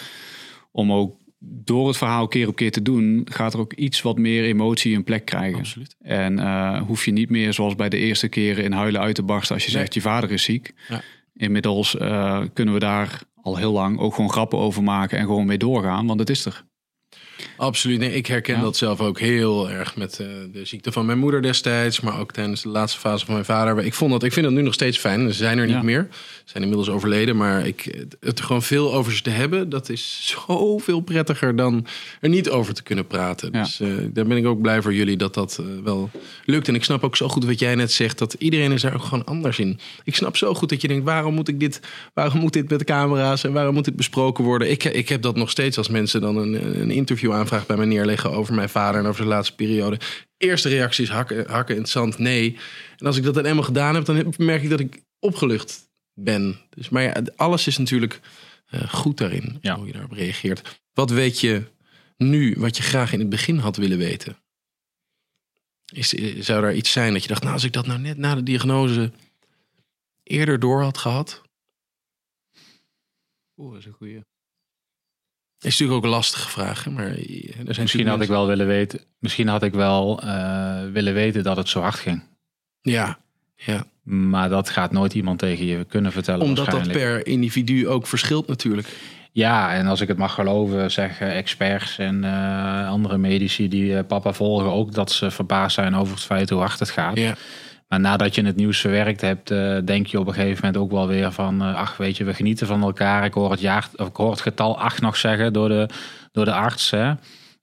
[0.72, 4.18] Om ook door het verhaal keer op keer te doen, gaat er ook iets wat
[4.18, 5.60] meer emotie een plek krijgen.
[5.60, 5.96] Absoluut.
[6.02, 9.24] En uh, hoef je niet meer zoals bij de eerste keren in huilen uit te
[9.24, 10.74] barsten als je zegt je vader is ziek.
[10.88, 11.02] Ja.
[11.34, 15.46] Inmiddels uh, kunnen we daar al heel lang ook gewoon grappen over maken en gewoon
[15.46, 16.66] mee doorgaan, want het is er.
[17.58, 18.00] Absoluut.
[18.00, 21.42] Nee, ik herken dat zelf ook heel erg met uh, de ziekte van mijn moeder
[21.42, 23.84] destijds, maar ook tijdens de laatste fase van mijn vader.
[23.84, 25.34] Ik, vond dat, ik vind dat nu nog steeds fijn.
[25.34, 26.08] Ze zijn er niet meer.
[26.12, 27.38] Ze zijn inmiddels overleden.
[27.38, 31.86] Maar ik, het er gewoon veel over ze te hebben, dat is zoveel prettiger dan
[32.22, 33.50] er niet over te kunnen praten.
[33.52, 33.64] Ja.
[33.64, 36.10] Dus uh, daar ben ik ook blij voor jullie dat dat uh, wel
[36.46, 36.68] lukt.
[36.68, 39.04] En ik snap ook zo goed wat jij net zegt, dat iedereen is er ook
[39.04, 39.80] gewoon anders in.
[40.04, 41.80] Ik snap zo goed dat je denkt, waarom moet ik dit,
[42.14, 44.72] waarom moet dit met de camera's en waarom moet dit besproken worden?
[44.72, 47.86] Ik, ik heb dat nog steeds als mensen dan een, een interview aanvraag bij me
[47.86, 50.00] neerleggen over mijn vader en over zijn laatste periode.
[50.38, 52.58] Eerste reacties hakken, hakken in het zand, nee.
[52.98, 56.60] En als ik dat dan eenmaal gedaan heb, dan merk ik dat ik opgelucht ben.
[56.70, 58.20] Dus, maar ja, alles is natuurlijk
[58.72, 59.76] uh, goed daarin, ja.
[59.76, 60.82] hoe je daarop reageert.
[60.94, 61.64] Wat weet je
[62.18, 64.38] nu wat je graag in het begin had willen weten?
[65.94, 66.10] Is,
[66.46, 68.44] zou er iets zijn dat je dacht, nou als ik dat nou net na de
[68.44, 69.12] diagnose
[70.24, 71.42] eerder door had gehad?
[73.58, 74.22] Oeh, dat is een goeie
[75.60, 76.90] is natuurlijk ook een lastige vraag.
[76.90, 77.16] Maar er
[77.56, 79.00] zijn misschien had ik wel willen weten.
[79.20, 82.24] Misschien had ik wel uh, willen weten dat het zo hard ging.
[82.82, 83.18] Ja,
[83.56, 83.86] ja.
[84.04, 86.46] Maar dat gaat nooit iemand tegen je kunnen vertellen.
[86.46, 88.88] Omdat dat per individu ook verschilt natuurlijk.
[89.32, 94.00] Ja, en als ik het mag geloven, zeggen experts en uh, andere medici die uh,
[94.08, 97.18] papa volgen ook dat ze verbaasd zijn over het feit hoe hard het gaat.
[97.18, 97.36] Ja.
[97.88, 100.92] Maar nadat je het nieuws verwerkt hebt, uh, denk je op een gegeven moment ook
[100.92, 101.62] wel weer van...
[101.62, 103.26] Uh, ach, weet je, we genieten van elkaar.
[103.26, 105.90] Ik hoor het, jaar, of ik hoor het getal acht nog zeggen door de,
[106.32, 106.90] door de arts.
[106.90, 107.14] Hè.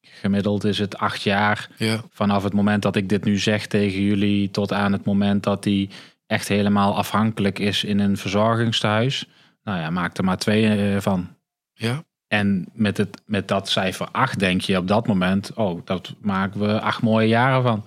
[0.00, 2.00] Gemiddeld is het acht jaar ja.
[2.10, 4.50] vanaf het moment dat ik dit nu zeg tegen jullie...
[4.50, 5.88] tot aan het moment dat hij
[6.26, 9.28] echt helemaal afhankelijk is in een verzorgingstehuis.
[9.62, 11.28] Nou ja, maak er maar twee uh, van.
[11.72, 12.04] Ja.
[12.28, 15.52] En met, het, met dat cijfer acht denk je op dat moment...
[15.54, 17.84] oh, dat maken we acht mooie jaren van.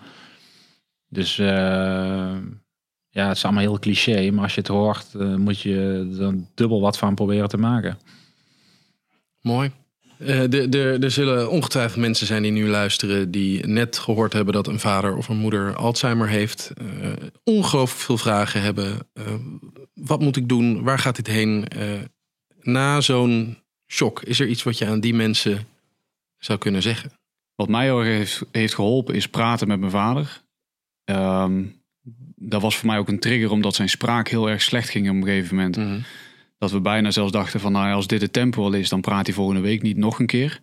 [1.09, 1.47] Dus uh,
[3.09, 4.31] ja, het is allemaal heel cliché.
[4.31, 7.97] Maar als je het hoort, uh, moet je er dubbel wat van proberen te maken.
[9.41, 9.71] Mooi.
[10.19, 13.31] Uh, de, de, er zullen ongetwijfeld mensen zijn die nu luisteren...
[13.31, 16.71] die net gehoord hebben dat een vader of een moeder Alzheimer heeft.
[17.43, 18.97] ongelooflijk veel vragen hebben.
[19.93, 20.83] wat moet ik doen?
[20.83, 21.67] Waar gaat dit heen?
[22.67, 25.67] na zo'n shock, is er iets wat je aan die mensen
[26.37, 27.11] zou kunnen zeggen?
[27.55, 30.41] Wat mij heel erg heeft, heeft geholpen is praten met mijn vader.
[31.09, 31.81] Um,
[32.35, 35.15] dat was voor mij ook een trigger, omdat zijn spraak heel erg slecht ging op
[35.15, 35.77] een gegeven moment.
[35.77, 35.99] Mhm.
[36.57, 39.25] Dat we bijna zelfs dachten van, nou als dit het tempo al is, dan praat
[39.25, 40.61] hij volgende week niet nog een keer.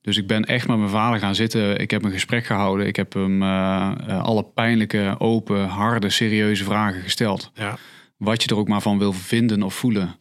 [0.00, 1.78] Dus ik ben echt met mijn vader gaan zitten.
[1.80, 2.86] Ik heb een gesprek gehouden.
[2.86, 7.50] Ik heb hem uh, alle pijnlijke, open, harde, serieuze vragen gesteld.
[7.54, 7.78] Ja.
[8.16, 10.16] Wat je er ook maar van wil vinden of voelen.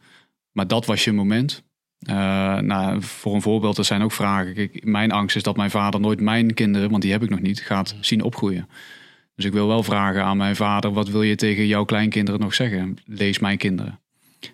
[0.52, 1.63] Maar dat was je moment.
[2.10, 2.15] Uh,
[2.60, 4.54] nou, voor een voorbeeld, dat zijn ook vragen.
[4.54, 7.39] Kijk, mijn angst is dat mijn vader nooit mijn kinderen, want die heb ik nog
[7.39, 8.04] niet, gaat mhm.
[8.04, 8.67] zien opgroeien.
[9.38, 12.54] Dus ik wil wel vragen aan mijn vader: wat wil je tegen jouw kleinkinderen nog
[12.54, 12.97] zeggen?
[13.06, 14.00] Lees mijn kinderen.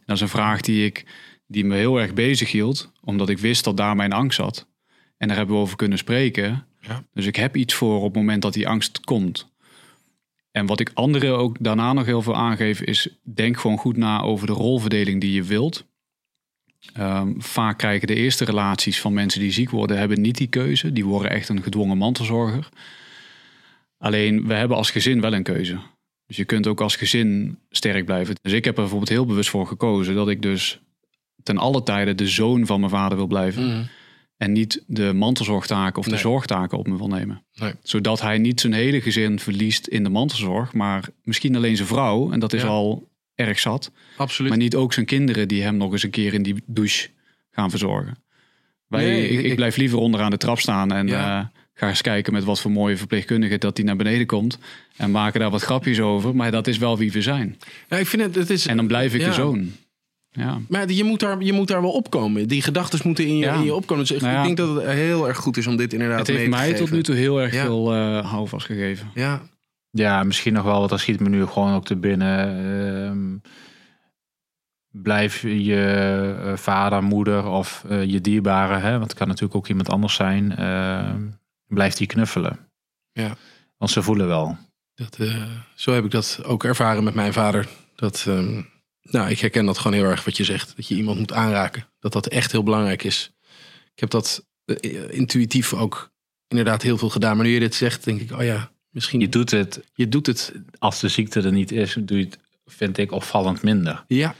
[0.06, 1.06] dat is een vraag die, ik,
[1.48, 4.68] die me heel erg bezig hield, omdat ik wist dat daar mijn angst zat.
[5.18, 6.66] En daar hebben we over kunnen spreken.
[6.80, 7.04] Ja.
[7.14, 9.52] Dus ik heb iets voor op het moment dat die angst komt.
[10.52, 14.22] En wat ik anderen ook daarna nog heel veel aangeef, is denk gewoon goed na
[14.22, 15.86] over de rolverdeling die je wilt.
[17.00, 20.94] Um, vaak krijgen de eerste relaties van mensen die ziek worden, hebben niet die keuze.
[20.94, 22.70] Die worden echt een gedwongen mantelzorger.
[24.04, 25.78] Alleen we hebben als gezin wel een keuze.
[26.28, 28.36] Dus je kunt ook als gezin sterk blijven.
[28.42, 30.80] Dus ik heb er bijvoorbeeld heel bewust voor gekozen dat ik dus
[31.44, 33.68] ten alle tijde de zoon van mijn vader wil blijven.
[33.68, 33.84] Mhm.
[34.38, 37.44] En niet de mantelzorgtaken of de zorgtaken op me wil nemen.
[37.54, 37.74] Nee.
[37.84, 42.32] Zodat hij niet zijn hele gezin verliest in de mantelzorg, maar misschien alleen zijn vrouw.
[42.32, 43.92] En dat is al erg zat.
[44.18, 44.50] Absoluut.
[44.50, 47.10] Maar niet ook zijn kinderen die hem nog eens een keer in die douche
[47.52, 48.16] gaan verzorgen.
[48.88, 51.40] Wij, Nee, ik, ik- ik blijf liever onderaan de trap staan en Ja.
[51.40, 54.58] eh, ga eens kijken met wat voor mooie verpleegkundige dat die naar beneden komt.
[54.98, 56.36] En maken daar wat grapjes over.
[56.36, 57.58] Maar dat is wel wie we zijn.
[57.90, 59.28] Ja, ik vind het, het is, En dan blijf ik ja.
[59.28, 59.72] de zoon.
[60.32, 60.60] Ja.
[60.70, 62.48] Maar je moet, daar, je moet daar wel opkomen.
[62.48, 63.54] Die gedachten moeten in je, Ja.
[63.56, 64.06] in je opkomen.
[64.06, 64.44] Dus ik Nou ja.
[64.44, 66.92] denk dat het heel erg goed is om dit inderdaad Het heeft te mij tot
[66.92, 67.64] nu toe heel erg Ja.
[67.64, 69.12] veel eh houvast gegeven.
[69.14, 69.42] Ja,
[69.92, 72.48] Ja, misschien nog wel, want dat schiet me nu gewoon ook te binnen.
[73.08, 73.38] Ehm,
[75.02, 75.86] blijf je
[76.44, 80.16] eh, vader, moeder of eh, je dierbare, hè, want het kan natuurlijk ook iemand anders
[80.16, 81.22] zijn, ehm,
[81.74, 82.60] blijf die knuffelen.
[83.12, 83.38] Ja.
[83.78, 84.58] Want ze voelen wel.
[84.96, 87.68] dat, eh, zo heb ik dat ook ervaren met mijn vader.
[87.96, 88.62] Dat, ehm,
[89.02, 90.76] nou, ik herken dat gewoon heel erg wat je zegt.
[90.76, 91.88] Dat je iemand moet aanraken.
[92.00, 93.32] Dat dat echt heel belangrijk is.
[93.94, 96.12] Ik heb dat eh, intuïtief ook
[96.48, 97.36] inderdaad heel veel gedaan.
[97.36, 100.26] Maar nu je dit zegt, denk ik, oh ja, misschien Je doet het, je doet
[100.28, 100.54] het.
[100.80, 104.04] als de ziekte er niet is, doe je het, vind ik, opvallend minder.
[104.08, 104.36] Ja,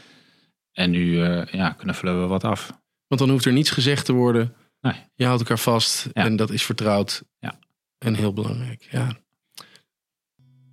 [0.72, 2.68] En nu eh, ja, knuffelen we wat af.
[3.08, 4.56] want dan hoeft er niets gezegd te worden.
[4.84, 4.96] Nee.
[5.16, 6.26] Je houdt elkaar vast Ja.
[6.26, 7.24] en dat is vertrouwd.
[7.40, 7.60] Ja.
[7.98, 9.18] En heel belangrijk, ja.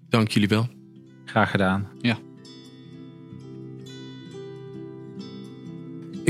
[0.09, 0.69] Dank jullie wel.
[1.25, 1.89] Graag gedaan.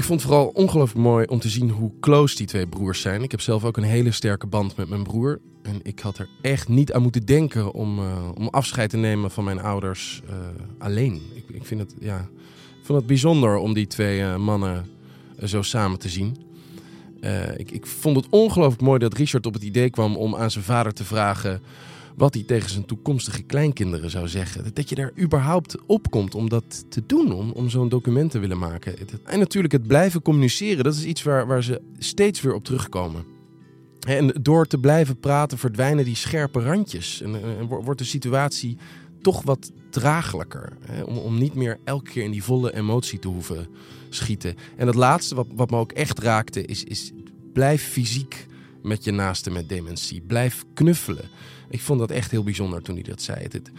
[0.01, 3.23] Ik vond het vooral ongelooflijk mooi om te zien hoe close die twee broers zijn.
[3.23, 5.41] Ik heb zelf ook een hele sterke band met mijn broer.
[5.63, 9.31] En ik had er echt niet aan moeten denken om, eh, om afscheid te nemen
[9.31, 10.35] van mijn ouders eh,
[10.79, 11.23] alleen.
[11.35, 12.19] Ik, ik vind het, ja,
[12.81, 14.87] ik vond het bijzonder om die twee eh, mannen
[15.45, 16.37] zo samen te zien.
[17.21, 20.51] Eh, ik, ik vond het ongelooflijk mooi dat Richard op het idee kwam om aan
[20.51, 21.63] zijn vader te vragen
[22.17, 24.65] wat hij tegen zijn toekomstige kleinkinderen zou zeggen.
[24.75, 28.59] Dat je daar überhaupt opkomt om dat te doen, om, om zo'n document te willen
[28.59, 28.95] maken.
[29.25, 33.25] En natuurlijk het blijven communiceren, dat is iets waar, waar ze steeds weer op terugkomen.
[34.01, 37.23] En door te blijven praten verdwijnen die scherpe randjes.
[37.23, 38.79] En, en wo- wordt de situatie
[39.23, 40.73] toch wat draaglijker.
[40.81, 41.03] Hè?
[41.03, 43.67] Om, om niet meer elke keer in die volle emotie te hoeven
[44.09, 44.57] schieten.
[44.77, 47.13] En het laatste wat, wat me ook echt raakte is, is
[47.53, 48.47] blijf fysiek
[48.83, 50.21] met je naaste met dementie.
[50.21, 51.29] Blijf knuffelen.
[51.71, 53.43] Ik vond dat echt heel bijzonder toen hij dat zei.
[53.43, 53.71] Het,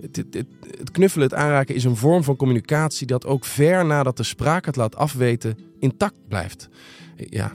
[0.00, 0.34] het,
[0.78, 4.64] het, knuffelen, het aanraken is een vorm van communicatie dat ook ver nadat de spraak
[4.64, 6.68] het laat afweten intact blijft.
[7.16, 7.52] Ja,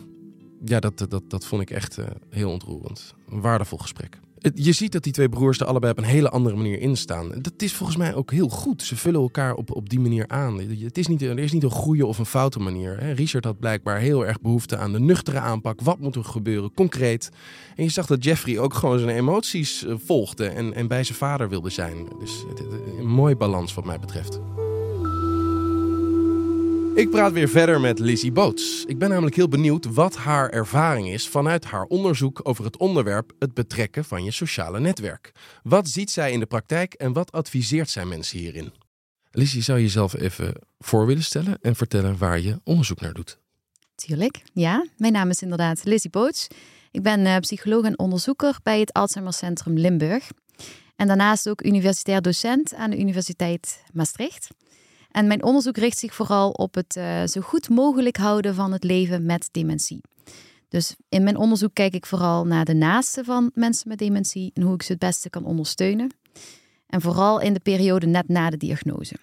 [0.65, 3.13] ja dat, dat, dat vond ik echt eh, heel ontroerend.
[3.29, 4.19] Een waardevol gesprek.
[4.53, 7.31] Je ziet dat die twee broers er allebei op een hele andere manier in staan.
[7.41, 8.83] Dat is volgens mij ook heel goed.
[8.83, 10.59] Ze vullen elkaar op, op die manier aan.
[10.59, 13.13] Het is niet, er is niet een goede of een foute manier.
[13.13, 15.81] Richard had blijkbaar heel erg behoefte aan de nuchtere aanpak.
[15.81, 17.31] Wat moet er gebeuren, concreet?
[17.75, 21.17] En je zag dat Jeffrey ook gewoon zijn emoties eh, volgde en, en bij zijn
[21.17, 22.07] vader wilde zijn.
[22.19, 22.45] Dus
[22.99, 24.39] een mooi balans wat mij betreft.
[26.95, 28.83] Ik praat weer verder met Lizzie Boots.
[28.85, 33.31] Ik ben namelijk heel benieuwd wat haar ervaring is vanuit haar onderzoek over het onderwerp
[33.39, 35.31] het betrekken van je sociale netwerk.
[35.63, 38.73] Wat ziet zij in de praktijk en wat adviseert zij mensen hierin?
[39.31, 43.39] Lizzie, zou je jezelf even voor willen stellen en vertellen waar je onderzoek naar doet?
[43.95, 44.85] Tuurlijk, ja.
[44.97, 46.47] Mijn naam is inderdaad Lizzie Boots.
[46.91, 50.29] Ik ben eh, psycholoog en onderzoeker bij het Alzheimer Centrum Limburg.
[50.95, 54.47] En daarnaast ook universitair docent aan de Universiteit Maastricht.
[55.11, 58.83] En mijn onderzoek richt zich vooral op het eh, zo goed mogelijk houden van het
[58.83, 60.01] leven met dementie.
[60.67, 64.61] Dus in mijn onderzoek kijk ik vooral naar de naasten van mensen met dementie en
[64.61, 66.11] hoe ik ze het beste kan ondersteunen.
[66.87, 69.15] En vooral in de periode net na de diagnose.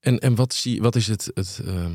[0.00, 1.94] En, en wat, zie, wat is het, het, ehm,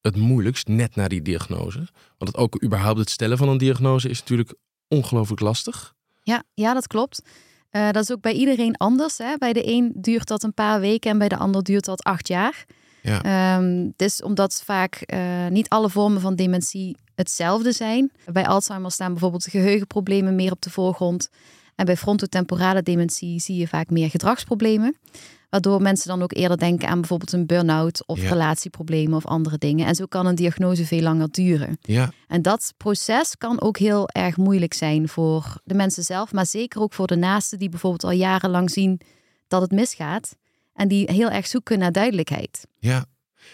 [0.00, 1.78] het moeilijkst net na die diagnose?
[2.18, 4.54] Want het ook überhaupt het stellen van een diagnose is natuurlijk
[4.88, 5.94] ongelooflijk lastig.
[6.22, 7.22] Ja, ja dat klopt.
[7.72, 9.18] Eh, dat is ook bij iedereen anders.
[9.18, 9.36] Hè?
[9.38, 12.28] Bij de een duurt dat een paar weken en bij de ander duurt dat acht
[12.28, 12.64] jaar.
[13.02, 13.22] Ja.
[13.22, 18.12] Ehm, dus omdat vaak eh, niet alle vormen van dementie hetzelfde zijn.
[18.32, 21.28] Bij Alzheimer staan bijvoorbeeld geheugenproblemen meer op de voorgrond.
[21.74, 24.96] En bij frontotemporale dementie zie je vaak meer gedragsproblemen.
[25.52, 28.28] Waardoor mensen dan ook eerder denken aan bijvoorbeeld een burn-out of Ja.
[28.28, 29.86] relatieproblemen of andere dingen.
[29.86, 31.78] En zo kan een diagnose veel langer duren.
[31.80, 36.46] Ja, En dat proces kan ook heel erg moeilijk zijn voor de mensen zelf, maar
[36.46, 39.00] zeker ook voor de naasten die bijvoorbeeld al jarenlang zien
[39.48, 40.36] dat het misgaat
[40.74, 42.66] en die heel erg zoeken naar duidelijkheid.
[42.78, 43.04] ja.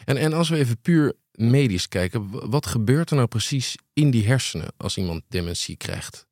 [0.05, 4.27] En, en als we even puur medisch kijken, wat gebeurt er nou precies in die
[4.27, 6.27] hersenen als iemand dementie krijgt?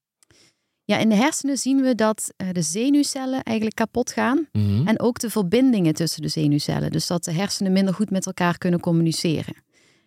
[0.88, 4.86] Ja, in de hersenen zien we dat eh, de zenuwcellen eigenlijk kapot gaan Mhm.
[4.88, 6.90] en ook de verbindingen tussen de zenuwcellen.
[6.90, 9.54] Dus dat de hersenen minder goed met elkaar kunnen communiceren.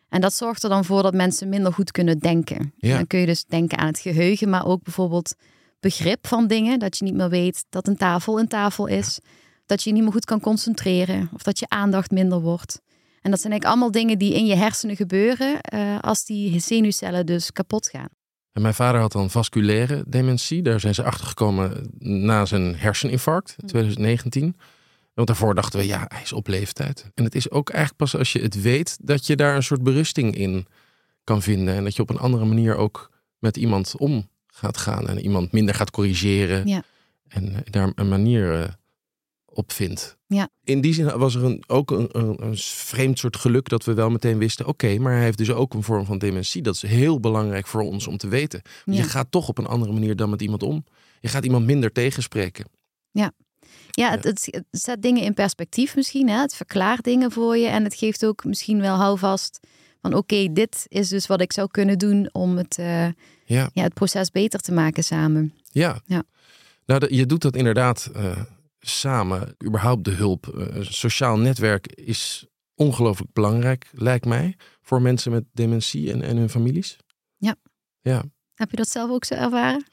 [0.09, 2.73] En dat zorgt er dan voor dat mensen minder goed kunnen denken.
[2.77, 2.95] Ja.
[2.97, 5.35] Dan kun je dus denken aan het geheugen, maar ook bijvoorbeeld
[5.79, 6.79] begrip van dingen.
[6.79, 9.19] Dat je niet meer weet dat een tafel een tafel is.
[9.65, 11.29] Dat je je niet meer goed kan concentreren.
[11.33, 12.81] Of dat je aandacht minder wordt.
[13.21, 17.25] En dat zijn eigenlijk allemaal dingen die in je hersenen gebeuren eh, als die zenuwcellen
[17.25, 18.09] dus kapot gaan.
[18.51, 20.61] En mijn vader had dan vasculaire dementie.
[20.61, 24.55] Daar zijn ze achter gekomen na zijn herseninfarct in 2019.
[25.13, 27.11] Want daarvoor dachten we, ja, hij is op leeftijd.
[27.13, 29.83] En het is ook eigenlijk pas als je het weet dat je daar een soort
[29.83, 30.67] berusting in
[31.23, 31.75] kan vinden.
[31.75, 35.07] En dat je op een andere manier ook met iemand om gaat gaan.
[35.07, 36.67] En iemand minder gaat corrigeren.
[36.67, 36.83] Ja.
[37.27, 38.69] En eh, daar een manier eh,
[39.59, 40.17] op vindt.
[40.27, 40.49] Ja.
[40.63, 43.93] In die zin was er een, ook een, een, een vreemd soort geluk dat we
[43.93, 44.65] wel meteen wisten.
[44.65, 46.61] Oké, maar hij heeft dus ook een vorm van dementie.
[46.61, 48.61] Dat is heel belangrijk voor ons om te weten.
[48.85, 48.93] Ja.
[48.93, 50.85] Je gaat toch op een andere manier dan met iemand om.
[51.19, 52.65] Je gaat iemand minder tegenspreken.
[53.99, 56.29] Ja, het, het, het zet dingen in perspectief misschien.
[56.29, 56.39] Hè?
[56.39, 57.67] Het verklaart dingen voor je.
[57.67, 59.59] En het geeft ook misschien wel houvast
[60.01, 63.05] van oké, dit is dus wat ik zou kunnen doen om het, eh,
[63.45, 63.69] Ja.
[63.73, 65.53] ja, het proces beter te maken samen.
[65.71, 66.01] Ja.
[66.05, 66.23] Ja.
[66.85, 68.37] Nou, je doet dat inderdaad eh,
[68.79, 69.55] samen.
[69.65, 70.47] Überhaupt de hulp.
[70.47, 74.55] Eh, een sociaal netwerk is ongelooflijk belangrijk, lijkt mij.
[74.81, 76.97] Voor mensen met dementie en, en hun families.
[77.37, 77.55] Ja.
[78.01, 78.23] Ja.
[78.53, 79.85] Heb je dat zelf ook zo ervaren?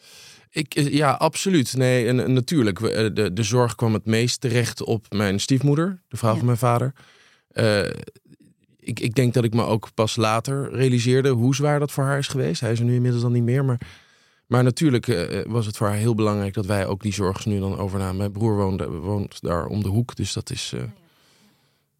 [0.50, 1.76] Ik, eh, ja, absoluut.
[1.76, 2.80] Nee, en, en natuurlijk.
[2.80, 6.36] eh, De, de zorg kwam het meest terecht op mijn stiefmoeder, de vrouw Ja.
[6.36, 6.92] van mijn vader.
[8.78, 12.18] Ik, ik denk dat ik me ook pas later realiseerde hoe zwaar dat voor haar
[12.18, 12.60] is geweest.
[12.60, 13.64] Hij is er nu inmiddels dan niet meer.
[13.64, 13.80] Maar,
[14.46, 17.58] maar natuurlijk eh, was het voor haar heel belangrijk dat wij ook die zorg nu
[17.58, 18.16] dan overnamen.
[18.16, 20.82] Mijn broer woonde, woont daar om de hoek, dus dat is eh,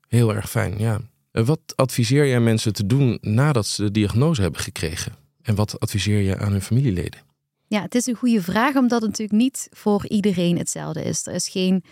[0.09, 0.79] heel erg fijn.
[0.79, 1.01] Ja.
[1.31, 5.13] Eh, Wat adviseer jij mensen te doen nadat ze de diagnose hebben gekregen?
[5.43, 7.21] En wat adviseer je aan hun familieleden?
[7.69, 11.27] Ja, het is een goede vraag, omdat het natuurlijk niet voor iedereen hetzelfde is.
[11.27, 11.85] Er is geen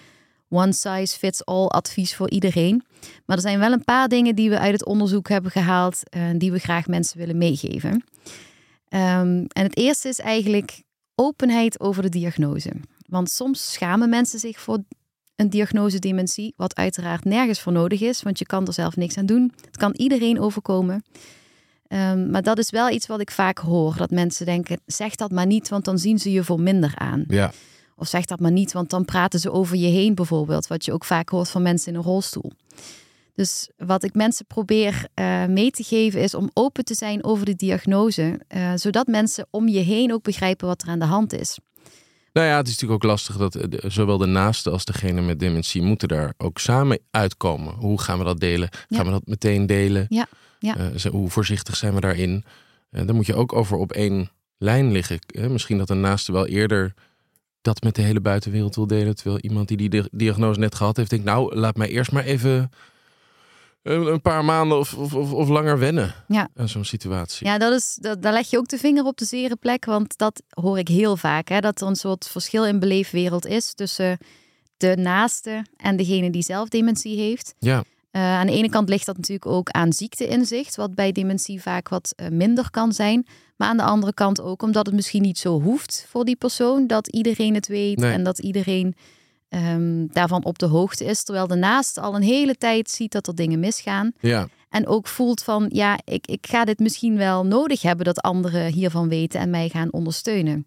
[0.48, 2.84] one size fits all advies voor iedereen.
[3.26, 6.22] Maar er zijn wel een paar dingen die we uit het onderzoek hebben gehaald, eh,
[6.36, 8.04] die we graag mensen willen meegeven.
[8.94, 10.82] Ehm, en het eerste is eigenlijk
[11.14, 12.70] openheid over de diagnose.
[13.08, 14.78] Want soms schamen mensen zich voor
[15.36, 19.16] een diagnose dementie, wat uiteraard nergens voor nodig is, want je kan er zelf niks
[19.18, 19.52] aan doen.
[19.64, 21.04] Het kan iedereen overkomen.
[21.86, 23.96] Ehm, maar dat is wel iets wat ik vaak hoor.
[23.96, 27.24] Dat mensen denken, zeg dat maar niet, want dan zien ze je voor minder aan.
[27.28, 27.52] Ja.
[27.96, 30.66] Of zeg dat maar niet, want dan praten ze over je heen bijvoorbeeld.
[30.66, 32.52] Wat je ook vaak hoort van mensen in een rolstoel.
[33.34, 37.46] Dus wat ik mensen probeer eh, mee te geven is om open te zijn over
[37.46, 38.40] de diagnose.
[38.48, 41.58] eh, zodat mensen om je heen ook begrijpen wat er aan de hand is.
[42.32, 45.20] Nou ja, het is natuurlijk ook lastig dat eh, de- zowel de naaste als degene
[45.20, 47.74] met dementie moeten daar ook samen uitkomen.
[47.74, 48.68] Hoe gaan we dat delen?
[48.90, 50.06] Gaan we dat meteen delen?
[50.08, 50.26] Ja,
[50.58, 50.90] ja.
[51.10, 52.44] Hoe voorzichtig zijn we daarin?
[52.90, 55.18] Daar moet je ook over op één lijn liggen.
[55.48, 56.94] Misschien dat een naaste wel eerder
[57.60, 59.14] dat met de hele buitenwereld wil delen.
[59.14, 62.24] Terwijl iemand die die di- diagnose net gehad heeft, denkt, nou, laat mij eerst maar
[62.24, 62.70] even
[63.84, 66.48] een, paar maanden of, of, of, langer wennen Ja.
[66.56, 67.46] aan zo'n situatie.
[67.46, 69.84] Ja, dat is, dat, daar leg je ook de vinger op de zere plek.
[69.84, 71.48] Want dat hoor ik heel vaak.
[71.48, 74.18] Hè, dat er een soort verschil in beleefwereld is tussen
[74.76, 77.54] de naaste en degene die zelf dementie heeft.
[77.58, 77.84] Ja.
[78.10, 81.88] Eh, aan de ene kant ligt dat natuurlijk ook aan ziekteinzicht, wat bij dementie vaak
[81.88, 83.26] wat eh, minder kan zijn.
[83.56, 86.86] Maar aan de andere kant ook omdat het misschien niet zo hoeft voor die persoon
[86.86, 88.12] dat iedereen het weet Nee.
[88.12, 88.94] en dat iedereen
[89.54, 91.22] ehm, daarvan op de hoogte is.
[91.24, 94.12] Terwijl de naaste al een hele tijd ziet dat er dingen misgaan.
[94.20, 98.20] Ja, En ook voelt van, ja, ik, ik ga dit misschien wel nodig hebben dat
[98.20, 100.66] anderen hiervan weten en mij gaan ondersteunen.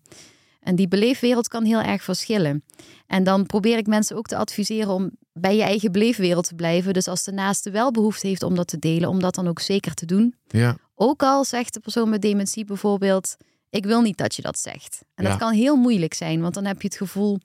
[0.59, 2.63] En die beleefwereld kan heel erg verschillen.
[3.07, 6.93] En dan probeer ik mensen ook te adviseren om bij je eigen beleefwereld te blijven.
[6.93, 9.59] Dus als de naaste wel behoefte heeft om dat te delen, om dat dan ook
[9.59, 10.35] zeker te doen.
[10.47, 13.37] ja, Ook al zegt de persoon met dementie bijvoorbeeld,
[13.69, 14.99] ik wil niet dat je dat zegt.
[15.15, 15.29] En Ja.
[15.29, 17.39] dat kan heel moeilijk zijn, want dan heb je het gevoel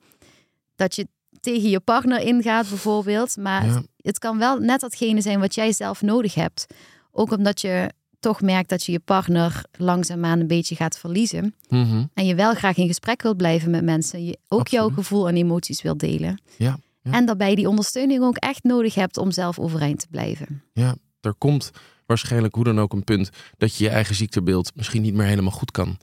[0.75, 1.07] dat je
[1.43, 3.37] tegen je partner ingaat bijvoorbeeld.
[3.37, 3.83] Maar Ja.
[3.97, 6.65] het, kan wel net datgene zijn wat jij zelf nodig hebt.
[7.11, 11.55] Ook omdat je toch merkt dat je je partner langzaamaan een beetje gaat verliezen.
[11.69, 12.05] Mhm.
[12.13, 14.25] En je wel graag in gesprek wilt blijven met mensen.
[14.25, 16.41] Je ook jouw gevoel en emoties wilt delen.
[16.57, 16.77] ja.
[17.01, 17.11] Ja.
[17.11, 20.63] En daarbij die ondersteuning ook echt nodig hebt om zelf overeind te blijven.
[20.73, 21.71] Ja, er komt
[22.05, 25.51] waarschijnlijk hoe dan ook een punt dat je je eigen ziektebeeld misschien niet meer helemaal
[25.51, 25.97] goed kan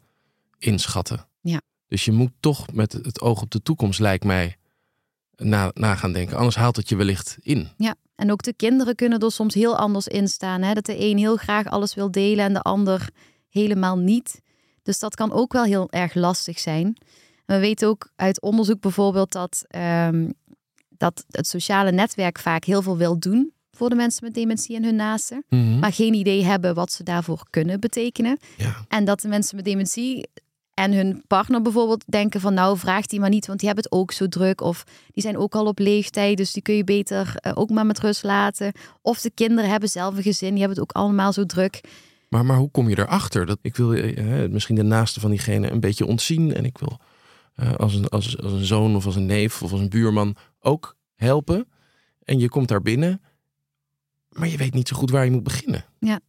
[0.59, 1.27] inschatten.
[1.41, 1.61] Ja.
[1.89, 4.57] Dus je moet toch met het oog op de toekomst, lijkt mij,
[5.43, 6.37] na, na gaan denken.
[6.37, 7.69] Anders haalt het je wellicht in.
[7.77, 10.63] Ja, en ook de kinderen kunnen er soms heel anders in staan.
[10.63, 10.73] Hè?
[10.73, 13.09] Dat de een heel graag alles wil delen en de ander
[13.49, 14.41] helemaal niet.
[14.83, 16.97] Dus dat kan ook wel heel erg lastig zijn.
[17.47, 20.31] We weten ook uit onderzoek bijvoorbeeld dat, ehm,
[20.89, 24.85] dat het sociale netwerk vaak heel veel wil doen voor de mensen met dementie en
[24.85, 25.45] hun naasten.
[25.49, 25.79] Mhm.
[25.79, 28.39] Maar geen idee hebben wat ze daarvoor kunnen betekenen.
[28.57, 30.29] Ja, En dat de mensen met dementie
[30.81, 33.95] en hun partner bijvoorbeeld denken van nou vraag die maar niet, want die hebben het
[34.01, 34.61] ook zo druk.
[34.61, 37.87] Of die zijn ook al op leeftijd, dus die kun je beter eh, ook maar
[37.87, 38.73] met rust laten.
[39.03, 41.81] Of de kinderen hebben zelf een gezin, die hebben het ook allemaal zo druk.
[42.29, 43.47] maar, maar hoe kom je erachter?
[43.47, 46.55] Dat, ik wil eh, eh, misschien de naaste van diegene een beetje ontzien.
[46.55, 46.99] En ik wil
[47.55, 50.37] eh, als, een, als, als een zoon of als een neef of als een buurman
[50.61, 51.69] ook helpen.
[52.25, 53.23] En je komt daar binnen,
[54.29, 55.85] maar je weet niet zo goed waar je moet beginnen.
[55.99, 56.21] Ja,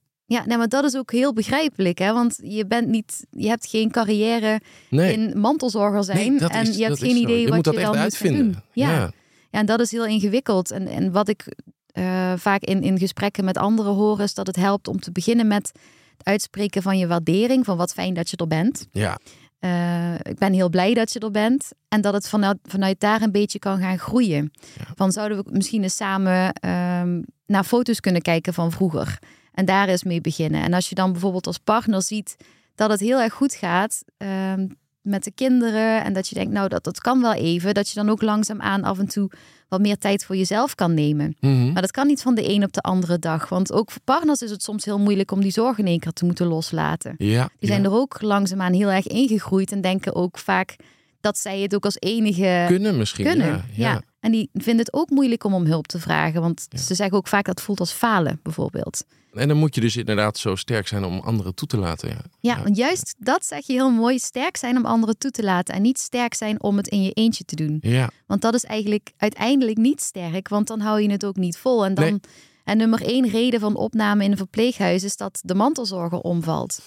[0.46, 2.14] nou, maar dat is ook heel begrijpelijk, hè?
[2.14, 6.78] want je bent niet, je hebt geen carrière Nee, in mantelzorger zijn nee, en is-
[6.78, 8.52] je hebt geen idee je wat moet dat je echt dan moet uitvinden.
[8.52, 8.62] doen.
[8.74, 8.92] Ja.
[8.92, 9.12] ja.
[9.52, 10.72] Ja, en dat is heel ingewikkeld.
[10.72, 11.46] En, en wat ik
[11.92, 15.48] eh, vaak in, in gesprekken met anderen hoor, is dat het helpt om te beginnen
[15.48, 15.72] met
[16.18, 18.88] het uitspreken van je waardering, van wat fijn dat je er bent.
[18.92, 19.20] Ja,
[19.60, 21.70] Eh, ik ben heel blij dat je er bent.
[21.88, 24.52] En dat het vanuit, vanuit daar een beetje kan gaan groeien.
[24.78, 24.84] Ja.
[24.96, 29.20] Van zouden we misschien eens samen ehm, naar foto's kunnen kijken van vroeger.
[29.54, 30.62] En daar eens mee beginnen.
[30.62, 32.36] En als je dan bijvoorbeeld als partner ziet
[32.76, 34.68] dat het heel erg goed gaat ehm,
[35.02, 36.04] met de kinderen.
[36.04, 37.74] En dat je denkt, nou dat, dat kan wel even.
[37.74, 39.32] Dat je dan ook langzaamaan af en toe
[39.68, 41.36] wat meer tijd voor jezelf kan nemen.
[41.40, 41.72] Mhm.
[41.72, 43.50] Maar dat kan niet van de een op de andere dag.
[43.50, 46.12] Want ook voor partners is het soms heel moeilijk om die zorg in één keer
[46.12, 47.16] te moeten loslaten.
[47.18, 47.88] ja, Die zijn ja.
[47.90, 50.76] er ook langzaamaan heel erg ingegroeid en denken ook vaak
[51.22, 53.26] dat zij het ook als enige kunnen misschien.
[53.26, 53.46] kunnen.
[53.48, 54.02] Ja, Ja, ja.
[54.20, 56.42] En die vinden het ook moeilijk om om hulp te vragen.
[56.42, 56.78] Want Ja.
[56.80, 59.04] ze zeggen ook vaak dat het voelt als falen, bijvoorbeeld.
[59.34, 62.18] En dan moet je dus inderdaad zo sterk zijn om anderen toe te laten.
[62.40, 64.20] Ja, want juist dat zeg je heel mooi.
[64.20, 65.76] Sterk zijn om anderen toe te laten.
[65.76, 67.78] En niet sterk zijn om het in je eentje te doen.
[67.82, 68.10] ja.
[68.28, 70.48] Want dat is eigenlijk uiteindelijk niet sterk.
[70.48, 71.86] Want dan hou je het ook niet vol.
[71.86, 72.04] En dan...
[72.06, 72.20] Nee.
[72.64, 76.80] En nummer één reden van opname in een verpleeghuis is dat de mantelzorger omvalt.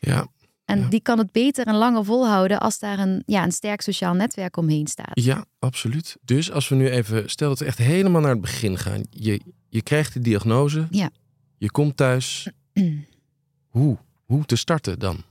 [0.00, 0.26] ja.
[0.66, 0.88] En Ja.
[0.88, 4.56] die kan het beter en langer volhouden als daar een, ja, een sterk sociaal netwerk
[4.56, 5.10] omheen staat.
[5.20, 6.16] Ja, absoluut.
[6.22, 9.02] Dus als we nu even, stel dat we echt helemaal naar het begin gaan.
[9.10, 10.86] Je, je krijgt de diagnose.
[10.90, 11.10] Ja.
[11.58, 12.48] Je komt thuis.
[13.76, 13.96] Hoe?
[14.24, 15.24] Hoe te starten dan?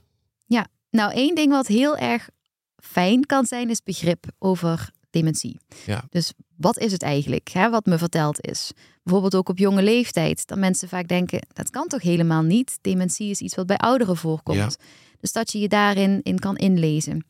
[0.90, 2.28] Nou, één ding wat heel erg
[2.76, 5.60] fijn kan zijn, is begrip over dementie.
[5.86, 6.04] Ja.
[6.10, 8.72] Dus wat is het eigenlijk, hè, wat me verteld is?
[9.02, 12.78] Bijvoorbeeld ook op jonge leeftijd, dat mensen vaak denken, dat kan toch helemaal niet?
[12.80, 14.56] Dementie is iets wat bij ouderen voorkomt.
[14.58, 14.86] Ja.
[15.20, 17.24] Dus dat je je daarin in kan inlezen.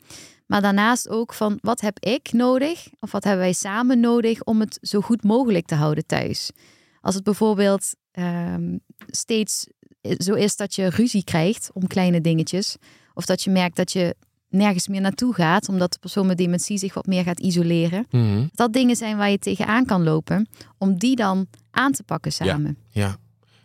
[0.47, 2.89] Maar daarnaast ook van, wat heb ik nodig?
[3.01, 6.51] Of wat hebben wij samen nodig om het zo goed mogelijk te houden thuis?
[7.01, 9.67] Als het bijvoorbeeld ehm, steeds
[10.19, 12.77] zo is dat je ruzie krijgt om kleine dingetjes.
[13.15, 14.17] Of dat je merkt dat je
[14.49, 18.07] nergens meer naartoe gaat, omdat de persoon met dementie zich wat meer gaat isoleren.
[18.11, 18.47] Mhm.
[18.53, 22.79] Dat dingen zijn waar je tegenaan kan lopen, om die dan aan te pakken samen.
[22.89, 23.17] Ja.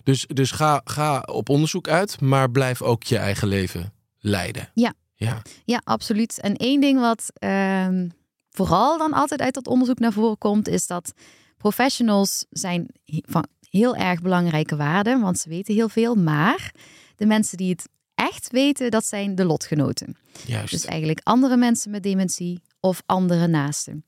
[0.03, 4.69] Dus, dus ga, ga op onderzoek uit, maar blijf ook je eigen leven leiden.
[4.73, 4.93] Ja.
[5.15, 5.41] Ja.
[5.65, 6.39] Ja, absoluut.
[6.39, 8.09] En één ding wat ehm,
[8.49, 11.13] vooral dan altijd uit dat onderzoek naar voren komt, is dat
[11.57, 16.15] professionals zijn van heel erg belangrijke waarden, want ze weten heel veel.
[16.15, 16.73] Maar
[17.15, 20.17] de mensen die het echt weten, dat zijn de lotgenoten.
[20.45, 20.71] Juist.
[20.71, 24.05] Dus eigenlijk andere mensen met dementie of andere naasten.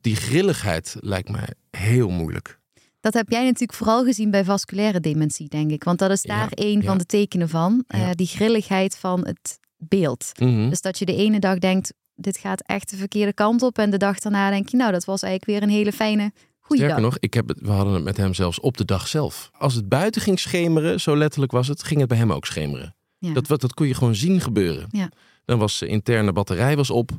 [0.00, 2.60] Die grilligheid lijkt mij heel moeilijk.
[3.04, 5.84] Dat heb jij natuurlijk vooral gezien bij vasculaire dementie, denk ik.
[5.84, 6.86] Want dat is Ja, daar een ja.
[6.86, 7.84] van de tekenen van.
[7.86, 10.32] eh, die grilligheid van het beeld.
[10.38, 10.68] Mhm.
[10.68, 13.78] Dus dat je de ene dag denkt, dit gaat echt de verkeerde kant op.
[13.78, 16.82] En de dag daarna denk je, nou, dat was eigenlijk weer een hele fijne, goede
[16.82, 17.10] Sterker dag.
[17.10, 19.50] nog, ik heb het, we hadden het met hem zelfs op de dag zelf.
[19.58, 22.94] Als het buiten ging schemeren, zo letterlijk was het, ging het bij hem ook schemeren.
[23.18, 24.86] Dat, dat kon je gewoon zien gebeuren.
[24.90, 25.08] Ja.
[25.44, 27.10] Dan was de interne batterij was op.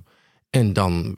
[0.50, 1.18] En dan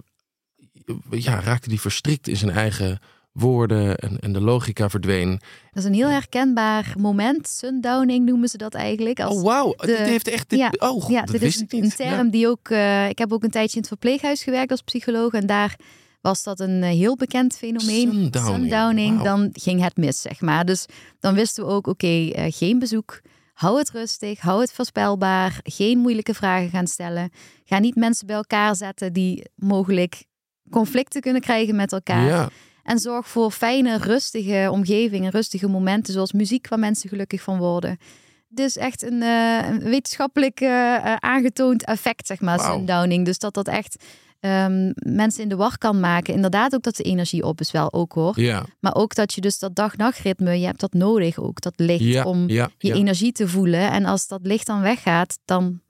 [1.09, 2.99] ja, raakte hij verstrikt in zijn eigen
[3.39, 3.95] woorden.
[3.95, 5.29] En, en de logica verdween.
[5.71, 7.47] Dat is een heel herkenbaar moment.
[7.47, 9.19] Sundowning noemen ze dat eigenlijk.
[9.19, 9.73] Als, oh, wauw.
[9.77, 10.49] de- dit heeft echt...
[10.49, 11.95] Dit, ja, oh, ja, dat dit wist is ik een niet.
[11.95, 12.69] term die ook...
[12.69, 15.33] eh, ik heb ook een tijdje in het verpleeghuis gewerkt als psycholoog.
[15.33, 15.75] En daar
[16.21, 18.11] was dat een eh, heel bekend fenomeen.
[18.11, 20.65] Sundowning, Sundowning, dan ging het mis, zeg maar.
[20.65, 20.85] Dus
[21.19, 23.21] dan wisten we ook, oké, eh, geen bezoek.
[23.53, 25.59] Hou het rustig, hou het voorspelbaar.
[25.63, 27.29] Geen moeilijke vragen gaan stellen.
[27.65, 30.23] Ga niet mensen bij elkaar zetten die mogelijk
[30.69, 32.25] conflicten kunnen krijgen met elkaar.
[32.25, 32.49] Ja,
[32.87, 37.97] En zorg voor fijne, rustige omgevingen, rustige momenten, zoals muziek waar mensen gelukkig van worden.
[38.47, 42.75] Dus echt een, eh, wetenschappelijk eh, eh, aangetoond effect, zeg maar, Wauw.
[42.75, 43.25] sundowning.
[43.25, 44.03] Dus dat dat echt
[44.39, 46.33] ehm, mensen in de war kan maken.
[46.33, 48.39] Inderdaad ook dat de energie op is wel ook hoor.
[48.39, 52.03] ja, Maar ook dat je dus dat dag-nachtritme, je hebt dat nodig ook, dat licht,
[52.03, 53.91] ja, om ja, je energie te voelen.
[53.91, 55.81] En als dat licht dan weggaat, dan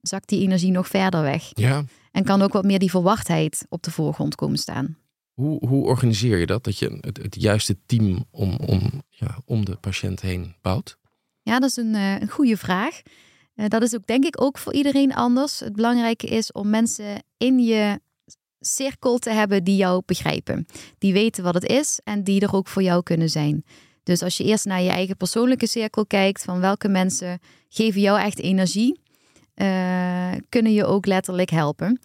[0.00, 1.50] zakt die energie nog verder weg.
[1.54, 1.84] ja.
[2.12, 4.96] En kan ook wat meer die verwachtheid op de voorgrond komen staan.
[5.40, 6.64] Hoe, hoe organiseer je dat?
[6.64, 10.98] Dat je het, juiste team om, om, ja, om de patiënt heen bouwt?
[11.42, 13.02] Ja, dat is een, eh, een goede vraag.
[13.54, 15.60] Eh, dat is ook denk ik ook voor iedereen anders.
[15.60, 18.00] Het belangrijke is om mensen in je
[18.60, 20.66] cirkel te hebben die jou begrijpen.
[20.98, 23.64] Die weten wat het is en die er ook voor jou kunnen zijn.
[24.02, 28.20] Dus als je eerst naar je eigen persoonlijke cirkel kijkt, van welke mensen geven jou
[28.20, 29.00] echt energie,
[29.54, 32.00] eh, kunnen je ook letterlijk helpen.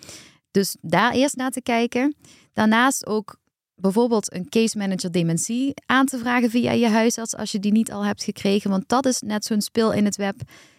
[0.51, 2.15] Dus daar eerst naar te kijken.
[2.55, 3.37] Daarnaast ook
[3.75, 7.91] bijvoorbeeld een case manager dementie aan te vragen via je huisarts als je die niet
[7.91, 8.69] al hebt gekregen.
[8.69, 10.35] Want dat is net zo'n spil in het web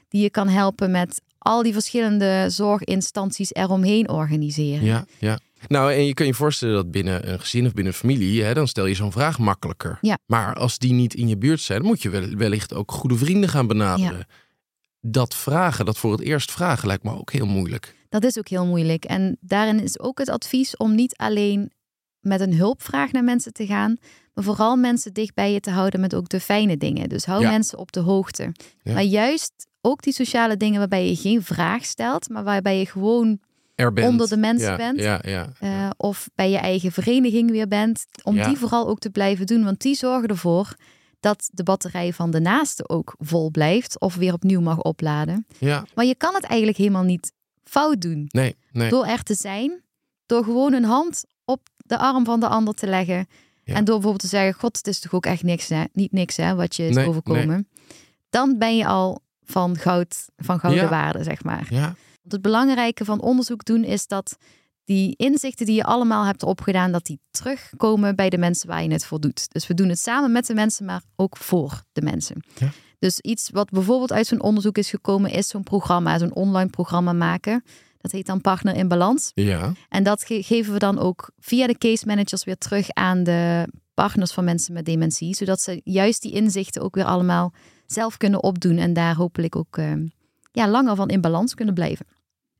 [0.08, 4.84] die je kan helpen met al die verschillende zorginstanties eromheen organiseren.
[4.84, 5.38] Ja, ja.
[5.68, 8.54] Nou, en je kan je voorstellen dat binnen een gezin of binnen een familie, hè,
[8.54, 9.98] dan stel je zo'n vraag makkelijker.
[10.00, 10.18] Ja.
[10.26, 13.48] Maar als die niet in je buurt zijn, moet je wel- wellicht ook goede vrienden
[13.48, 14.26] gaan benaderen.
[15.00, 17.95] Dat vragen, dat voor het eerst vragen, lijkt me ook heel moeilijk.
[18.20, 19.04] Dat is ook heel moeilijk.
[19.04, 21.70] En daarin is ook het advies om niet alleen
[22.20, 23.96] met een hulpvraag naar mensen te gaan,
[24.34, 27.08] maar vooral mensen dicht bij je te houden met ook de fijne dingen.
[27.08, 27.50] Dus hou Ja.
[27.50, 28.52] mensen op de hoogte.
[28.82, 28.92] Ja.
[28.92, 33.38] Maar juist ook die sociale dingen waarbij je geen vraag stelt, maar waarbij je gewoon
[33.74, 34.08] Er bent.
[34.08, 35.00] onder de mensen ja, bent.
[35.00, 35.52] Ja, ja.
[35.60, 39.64] eh, of bij je eigen vereniging weer bent, om die vooral ook te blijven doen.
[39.64, 40.74] Want die zorgen ervoor
[41.20, 45.46] dat de batterij van de naaste ook vol blijft of weer opnieuw mag opladen.
[45.58, 45.84] ja.
[45.94, 47.32] Maar je kan het eigenlijk helemaal niet
[47.70, 48.88] fout doen Nee, nee.
[48.90, 49.82] door er te zijn,
[50.26, 53.26] door gewoon een hand op de arm van de ander te leggen.
[53.64, 53.74] Ja.
[53.74, 55.84] En door bijvoorbeeld te zeggen: God, het is toch ook echt niks, hè?
[55.92, 57.68] niet niks hè, wat je is Nee, overkomen.
[58.30, 60.88] Dan ben je al van goud, van gouden Ja.
[60.90, 61.66] waarde, zeg maar.
[61.70, 61.94] Ja,
[62.28, 64.36] het belangrijke van onderzoek doen is dat
[64.84, 68.92] die inzichten die je allemaal hebt opgedaan, dat die terugkomen bij de mensen waar je
[68.92, 69.52] het voor doet.
[69.52, 72.42] Dus we doen het samen met de mensen, maar ook voor de mensen.
[72.58, 72.70] Ja.
[72.98, 77.12] Dus iets wat bijvoorbeeld uit zo'n onderzoek is gekomen, is zo'n programma, zo'n online programma
[77.12, 77.64] maken.
[78.00, 79.30] Dat heet dan Partner in Balans.
[79.34, 79.72] ja.
[79.88, 83.68] En dat ge- geven we dan ook via de case managers weer terug aan de
[83.94, 85.34] partners van mensen met dementie.
[85.34, 87.52] Zodat ze juist die inzichten ook weer allemaal
[87.86, 88.76] zelf kunnen opdoen.
[88.78, 89.92] En daar hopelijk ook eh,
[90.52, 92.06] ja, langer van in balans kunnen blijven.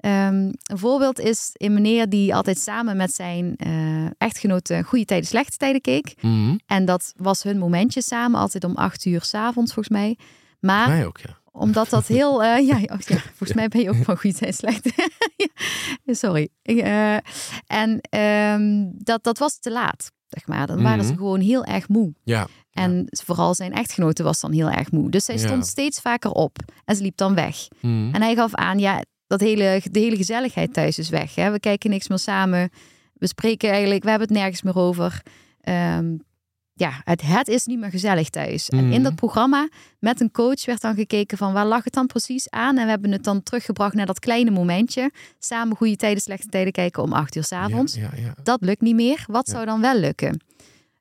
[0.07, 5.26] Ehm, een voorbeeld is een meneer die altijd samen met zijn eh echtgenote goede tijden,
[5.28, 6.14] slechte tijden keek.
[6.20, 6.57] Mhm.
[6.66, 10.18] En dat was hun momentje samen, altijd om acht uur s'avonds volgens mij.
[10.61, 11.38] Maar Mij ook, ja.
[11.52, 12.42] omdat dat heel.
[12.44, 14.88] eh, ja, oh, ja, volgens mij ben je ook van goed en slecht.
[16.07, 16.48] Sorry.
[16.62, 17.14] Eh,
[17.66, 20.11] en ehm, dat, dat was te laat.
[20.28, 20.66] Zeg maar.
[20.66, 21.18] Dan waren ze Mhm.
[21.18, 22.14] gewoon heel erg moe.
[22.24, 25.11] Ja, En vooral zijn echtgenote was dan heel erg moe.
[25.11, 25.40] Dus zij Ja.
[25.46, 26.59] stond steeds vaker op.
[26.84, 27.57] En ze liep dan weg.
[27.80, 28.14] Mhm.
[28.14, 31.35] En hij gaf aan, ja, dat hele, de hele gezelligheid thuis is weg.
[31.35, 31.51] Hè?
[31.51, 32.70] We kijken niks meer samen.
[33.14, 35.22] We spreken eigenlijk, we hebben het nergens meer over.
[35.61, 36.14] Ehm,
[36.72, 38.68] ja, het, het is niet meer gezellig thuis.
[38.68, 38.93] En Mhm.
[38.93, 39.68] in dat programma
[39.99, 42.77] met een coach werd dan gekeken van waar lag het dan precies aan.
[42.79, 45.11] En we hebben het dan teruggebracht naar dat kleine momentje.
[45.39, 47.95] Samen goede tijden, slechte tijden kijken om acht uur s'avonds.
[47.95, 48.35] Ja, ja, ja.
[48.43, 49.24] Dat lukt niet meer.
[49.27, 50.41] Wat zou dan wel lukken?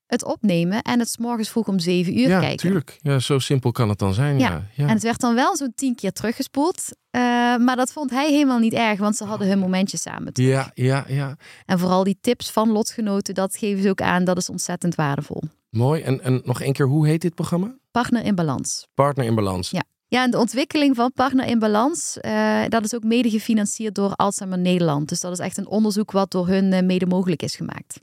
[0.08, 2.58] Het opnemen en het 's morgens vroeg om zeven uur ja kijken.
[2.58, 2.98] tuurlijk.
[3.02, 4.40] Ja, zo simpel kan het dan zijn.
[4.40, 4.64] Ja, Ja.
[4.74, 4.84] ja.
[4.88, 6.90] En het werd dan wel zo'n tien keer teruggespoeld.
[7.10, 7.22] Eh,
[7.58, 10.34] maar dat vond hij helemaal niet erg, want ze hadden hun momentje samen.
[10.34, 10.50] terug.
[10.50, 11.36] ja, ja, ja.
[11.66, 14.24] En vooral die tips van lotgenoten, dat geven ze ook aan.
[14.24, 15.44] Dat is ontzettend waardevol.
[15.70, 16.02] Mooi.
[16.02, 17.76] En, en nog één keer, hoe heet dit programma?
[17.92, 18.88] Partner in balans.
[18.94, 19.70] Partner in balans.
[19.70, 19.84] Ja.
[20.08, 24.14] Ja, en de ontwikkeling van Partner in Balans, eh, dat is ook mede gefinancierd door
[24.16, 25.10] Alzheimer Nederland.
[25.10, 28.00] Dus dat is echt een onderzoek wat door hun eh, mede mogelijk is gemaakt.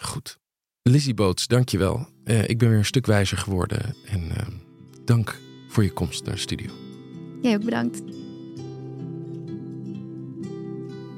[0.00, 0.38] Goed.
[0.88, 2.06] Lizzie Boots, dankjewel.
[2.24, 3.94] Eh ik ben weer een stuk wijzer geworden.
[4.04, 4.46] En eh,
[5.04, 6.70] dank voor je komst naar de studio.
[7.42, 8.02] Jij ook bedankt.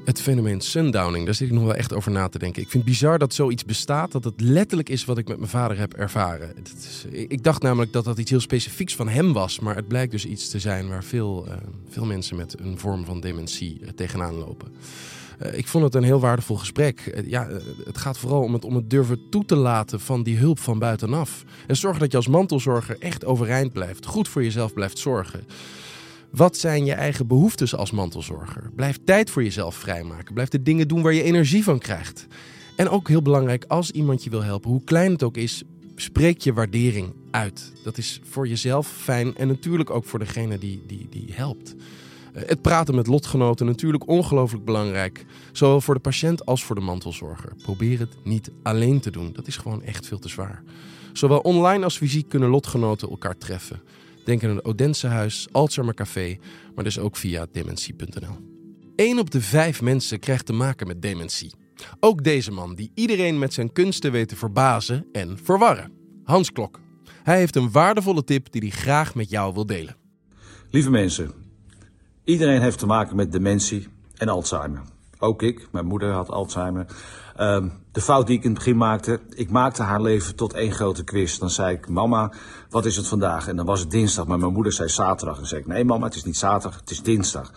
[0.05, 2.61] Het fenomeen sundowning, daar zit ik nog wel echt over na te denken.
[2.61, 5.49] Ik vind het bizar dat zoiets bestaat, dat het letterlijk is wat ik met mijn
[5.49, 6.55] vader heb ervaren.
[6.63, 9.87] Is, ik ik dacht namelijk dat dat iets heel specifieks van hem was, maar het
[9.87, 11.57] blijkt dus iets te zijn waar veel, eh,
[11.89, 14.71] veel mensen met een vorm van dementie eh, tegenaan lopen.
[15.39, 16.99] Eh, ik vond het een heel waardevol gesprek.
[16.99, 20.23] Eh, ja, eh, het gaat vooral om het, om het durven toe te laten van
[20.23, 21.43] die hulp van buitenaf.
[21.67, 25.43] En zorgen dat je als mantelzorger echt overeind blijft, goed voor jezelf blijft zorgen.
[26.29, 28.71] Wat zijn je eigen behoeftes als mantelzorger?
[28.75, 30.33] Blijf tijd voor jezelf vrijmaken.
[30.33, 32.27] Blijf de dingen doen waar je energie van krijgt.
[32.75, 35.63] En ook heel belangrijk, als iemand je wil helpen, hoe klein het ook is,
[35.95, 37.71] spreek je waardering uit.
[37.83, 41.75] Dat is voor jezelf fijn en natuurlijk ook voor degene die, die, die helpt.
[42.33, 45.25] Eh, Het praten met lotgenoten natuurlijk ongelooflijk belangrijk.
[45.51, 47.53] Zowel voor de patiënt als voor de mantelzorger.
[47.63, 49.33] Probeer het niet alleen te doen.
[49.33, 50.63] Dat is gewoon echt veel te zwaar.
[51.13, 53.81] Zowel online als fysiek kunnen lotgenoten elkaar treffen.
[54.25, 56.37] Denk aan het Odense Huis, Alzheimer Café,
[56.75, 58.37] maar dus ook via dementie.nl.
[58.95, 61.53] 1 op de vijf mensen krijgt te maken met dementie.
[61.99, 65.91] Ook deze man, die iedereen met zijn kunsten weet te verbazen en verwarren.
[66.23, 66.79] Hans Klok.
[67.23, 69.95] Hij heeft een waardevolle tip die hij graag met jou wil delen.
[70.69, 71.31] Lieve mensen,
[72.29, 74.81] iedereen heeft te maken met dementie en Alzheimer.
[75.19, 76.85] Ook ik, mijn moeder had Alzheimer.
[77.35, 80.71] Ehm, de fout die ik in het begin maakte, ik maakte haar leven tot één
[80.71, 81.37] grote quiz.
[81.37, 82.31] Dan zei ik, mama,
[82.69, 83.47] wat is het vandaag?
[83.47, 85.39] En dan was het dinsdag, maar mijn moeder zei zaterdag.
[85.39, 87.51] En zei ik, nee mama, het is niet zaterdag, het is dinsdag.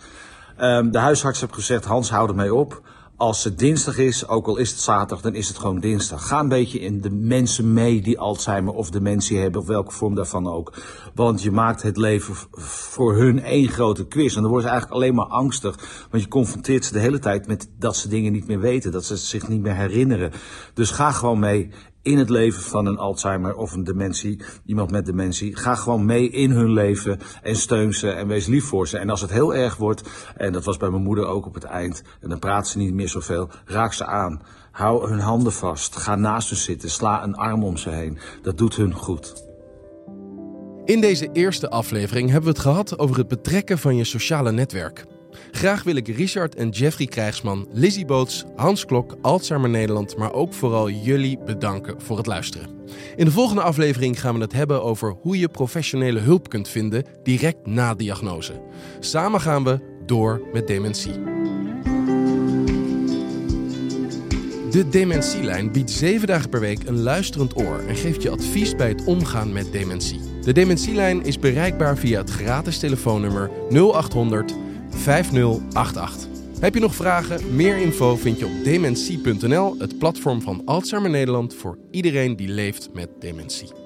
[0.57, 2.81] Ehm, de huisarts heeft gezegd, Hans, hou ermee op.
[3.23, 6.27] Als het dinsdag is, ook al is het zaterdag, dan is het gewoon dinsdag.
[6.27, 10.15] Ga een beetje in de mensen mee die Alzheimer of dementie hebben, of welke vorm
[10.15, 10.73] daarvan ook.
[11.15, 14.35] Want je maakt het leven voor hun één grote quiz.
[14.35, 16.07] En dan worden ze eigenlijk alleen maar angstig.
[16.11, 19.05] Want je confronteert ze de hele tijd met dat ze dingen niet meer weten, dat
[19.05, 20.31] ze zich niet meer herinneren.
[20.73, 21.69] Dus ga gewoon mee
[22.03, 25.55] in het leven van een Alzheimer of een dementie, iemand met dementie.
[25.55, 28.97] Ga gewoon mee in hun leven en steun ze en wees lief voor ze.
[28.97, 31.63] En als het heel erg wordt, en dat was bij mijn moeder ook op het
[31.63, 34.41] eind, en dan praat ze niet meer zoveel, raak ze aan.
[34.71, 38.17] Hou hun handen vast, ga naast ze zitten, sla een arm om ze heen.
[38.41, 39.51] Dat doet hun goed.
[40.85, 45.05] In deze eerste aflevering hebben we het gehad over het betrekken van je sociale netwerk.
[45.55, 50.53] Graag wil ik Richard en Jeffrey Krijgsman, Lizzie Boots, Hans Klok, Alzheimer Nederland, maar ook
[50.53, 52.69] vooral jullie bedanken voor het luisteren.
[53.15, 57.05] In de volgende aflevering gaan we het hebben over hoe je professionele hulp kunt vinden
[57.23, 58.61] direct na diagnose.
[58.99, 61.13] Samen gaan we door met dementie.
[64.71, 68.87] De Dementielijn biedt zeven dagen per week een luisterend oor en geeft je advies bij
[68.87, 70.19] het omgaan met dementie.
[70.41, 74.62] De Dementielijn is bereikbaar via het gratis telefoonnummer 0800
[74.95, 76.27] 5088.
[76.59, 77.55] Heb je nog vragen?
[77.55, 82.89] Meer info vind je op dementie.nl, het platform van Alzheimer Nederland voor iedereen die leeft
[82.93, 83.82] met dementie.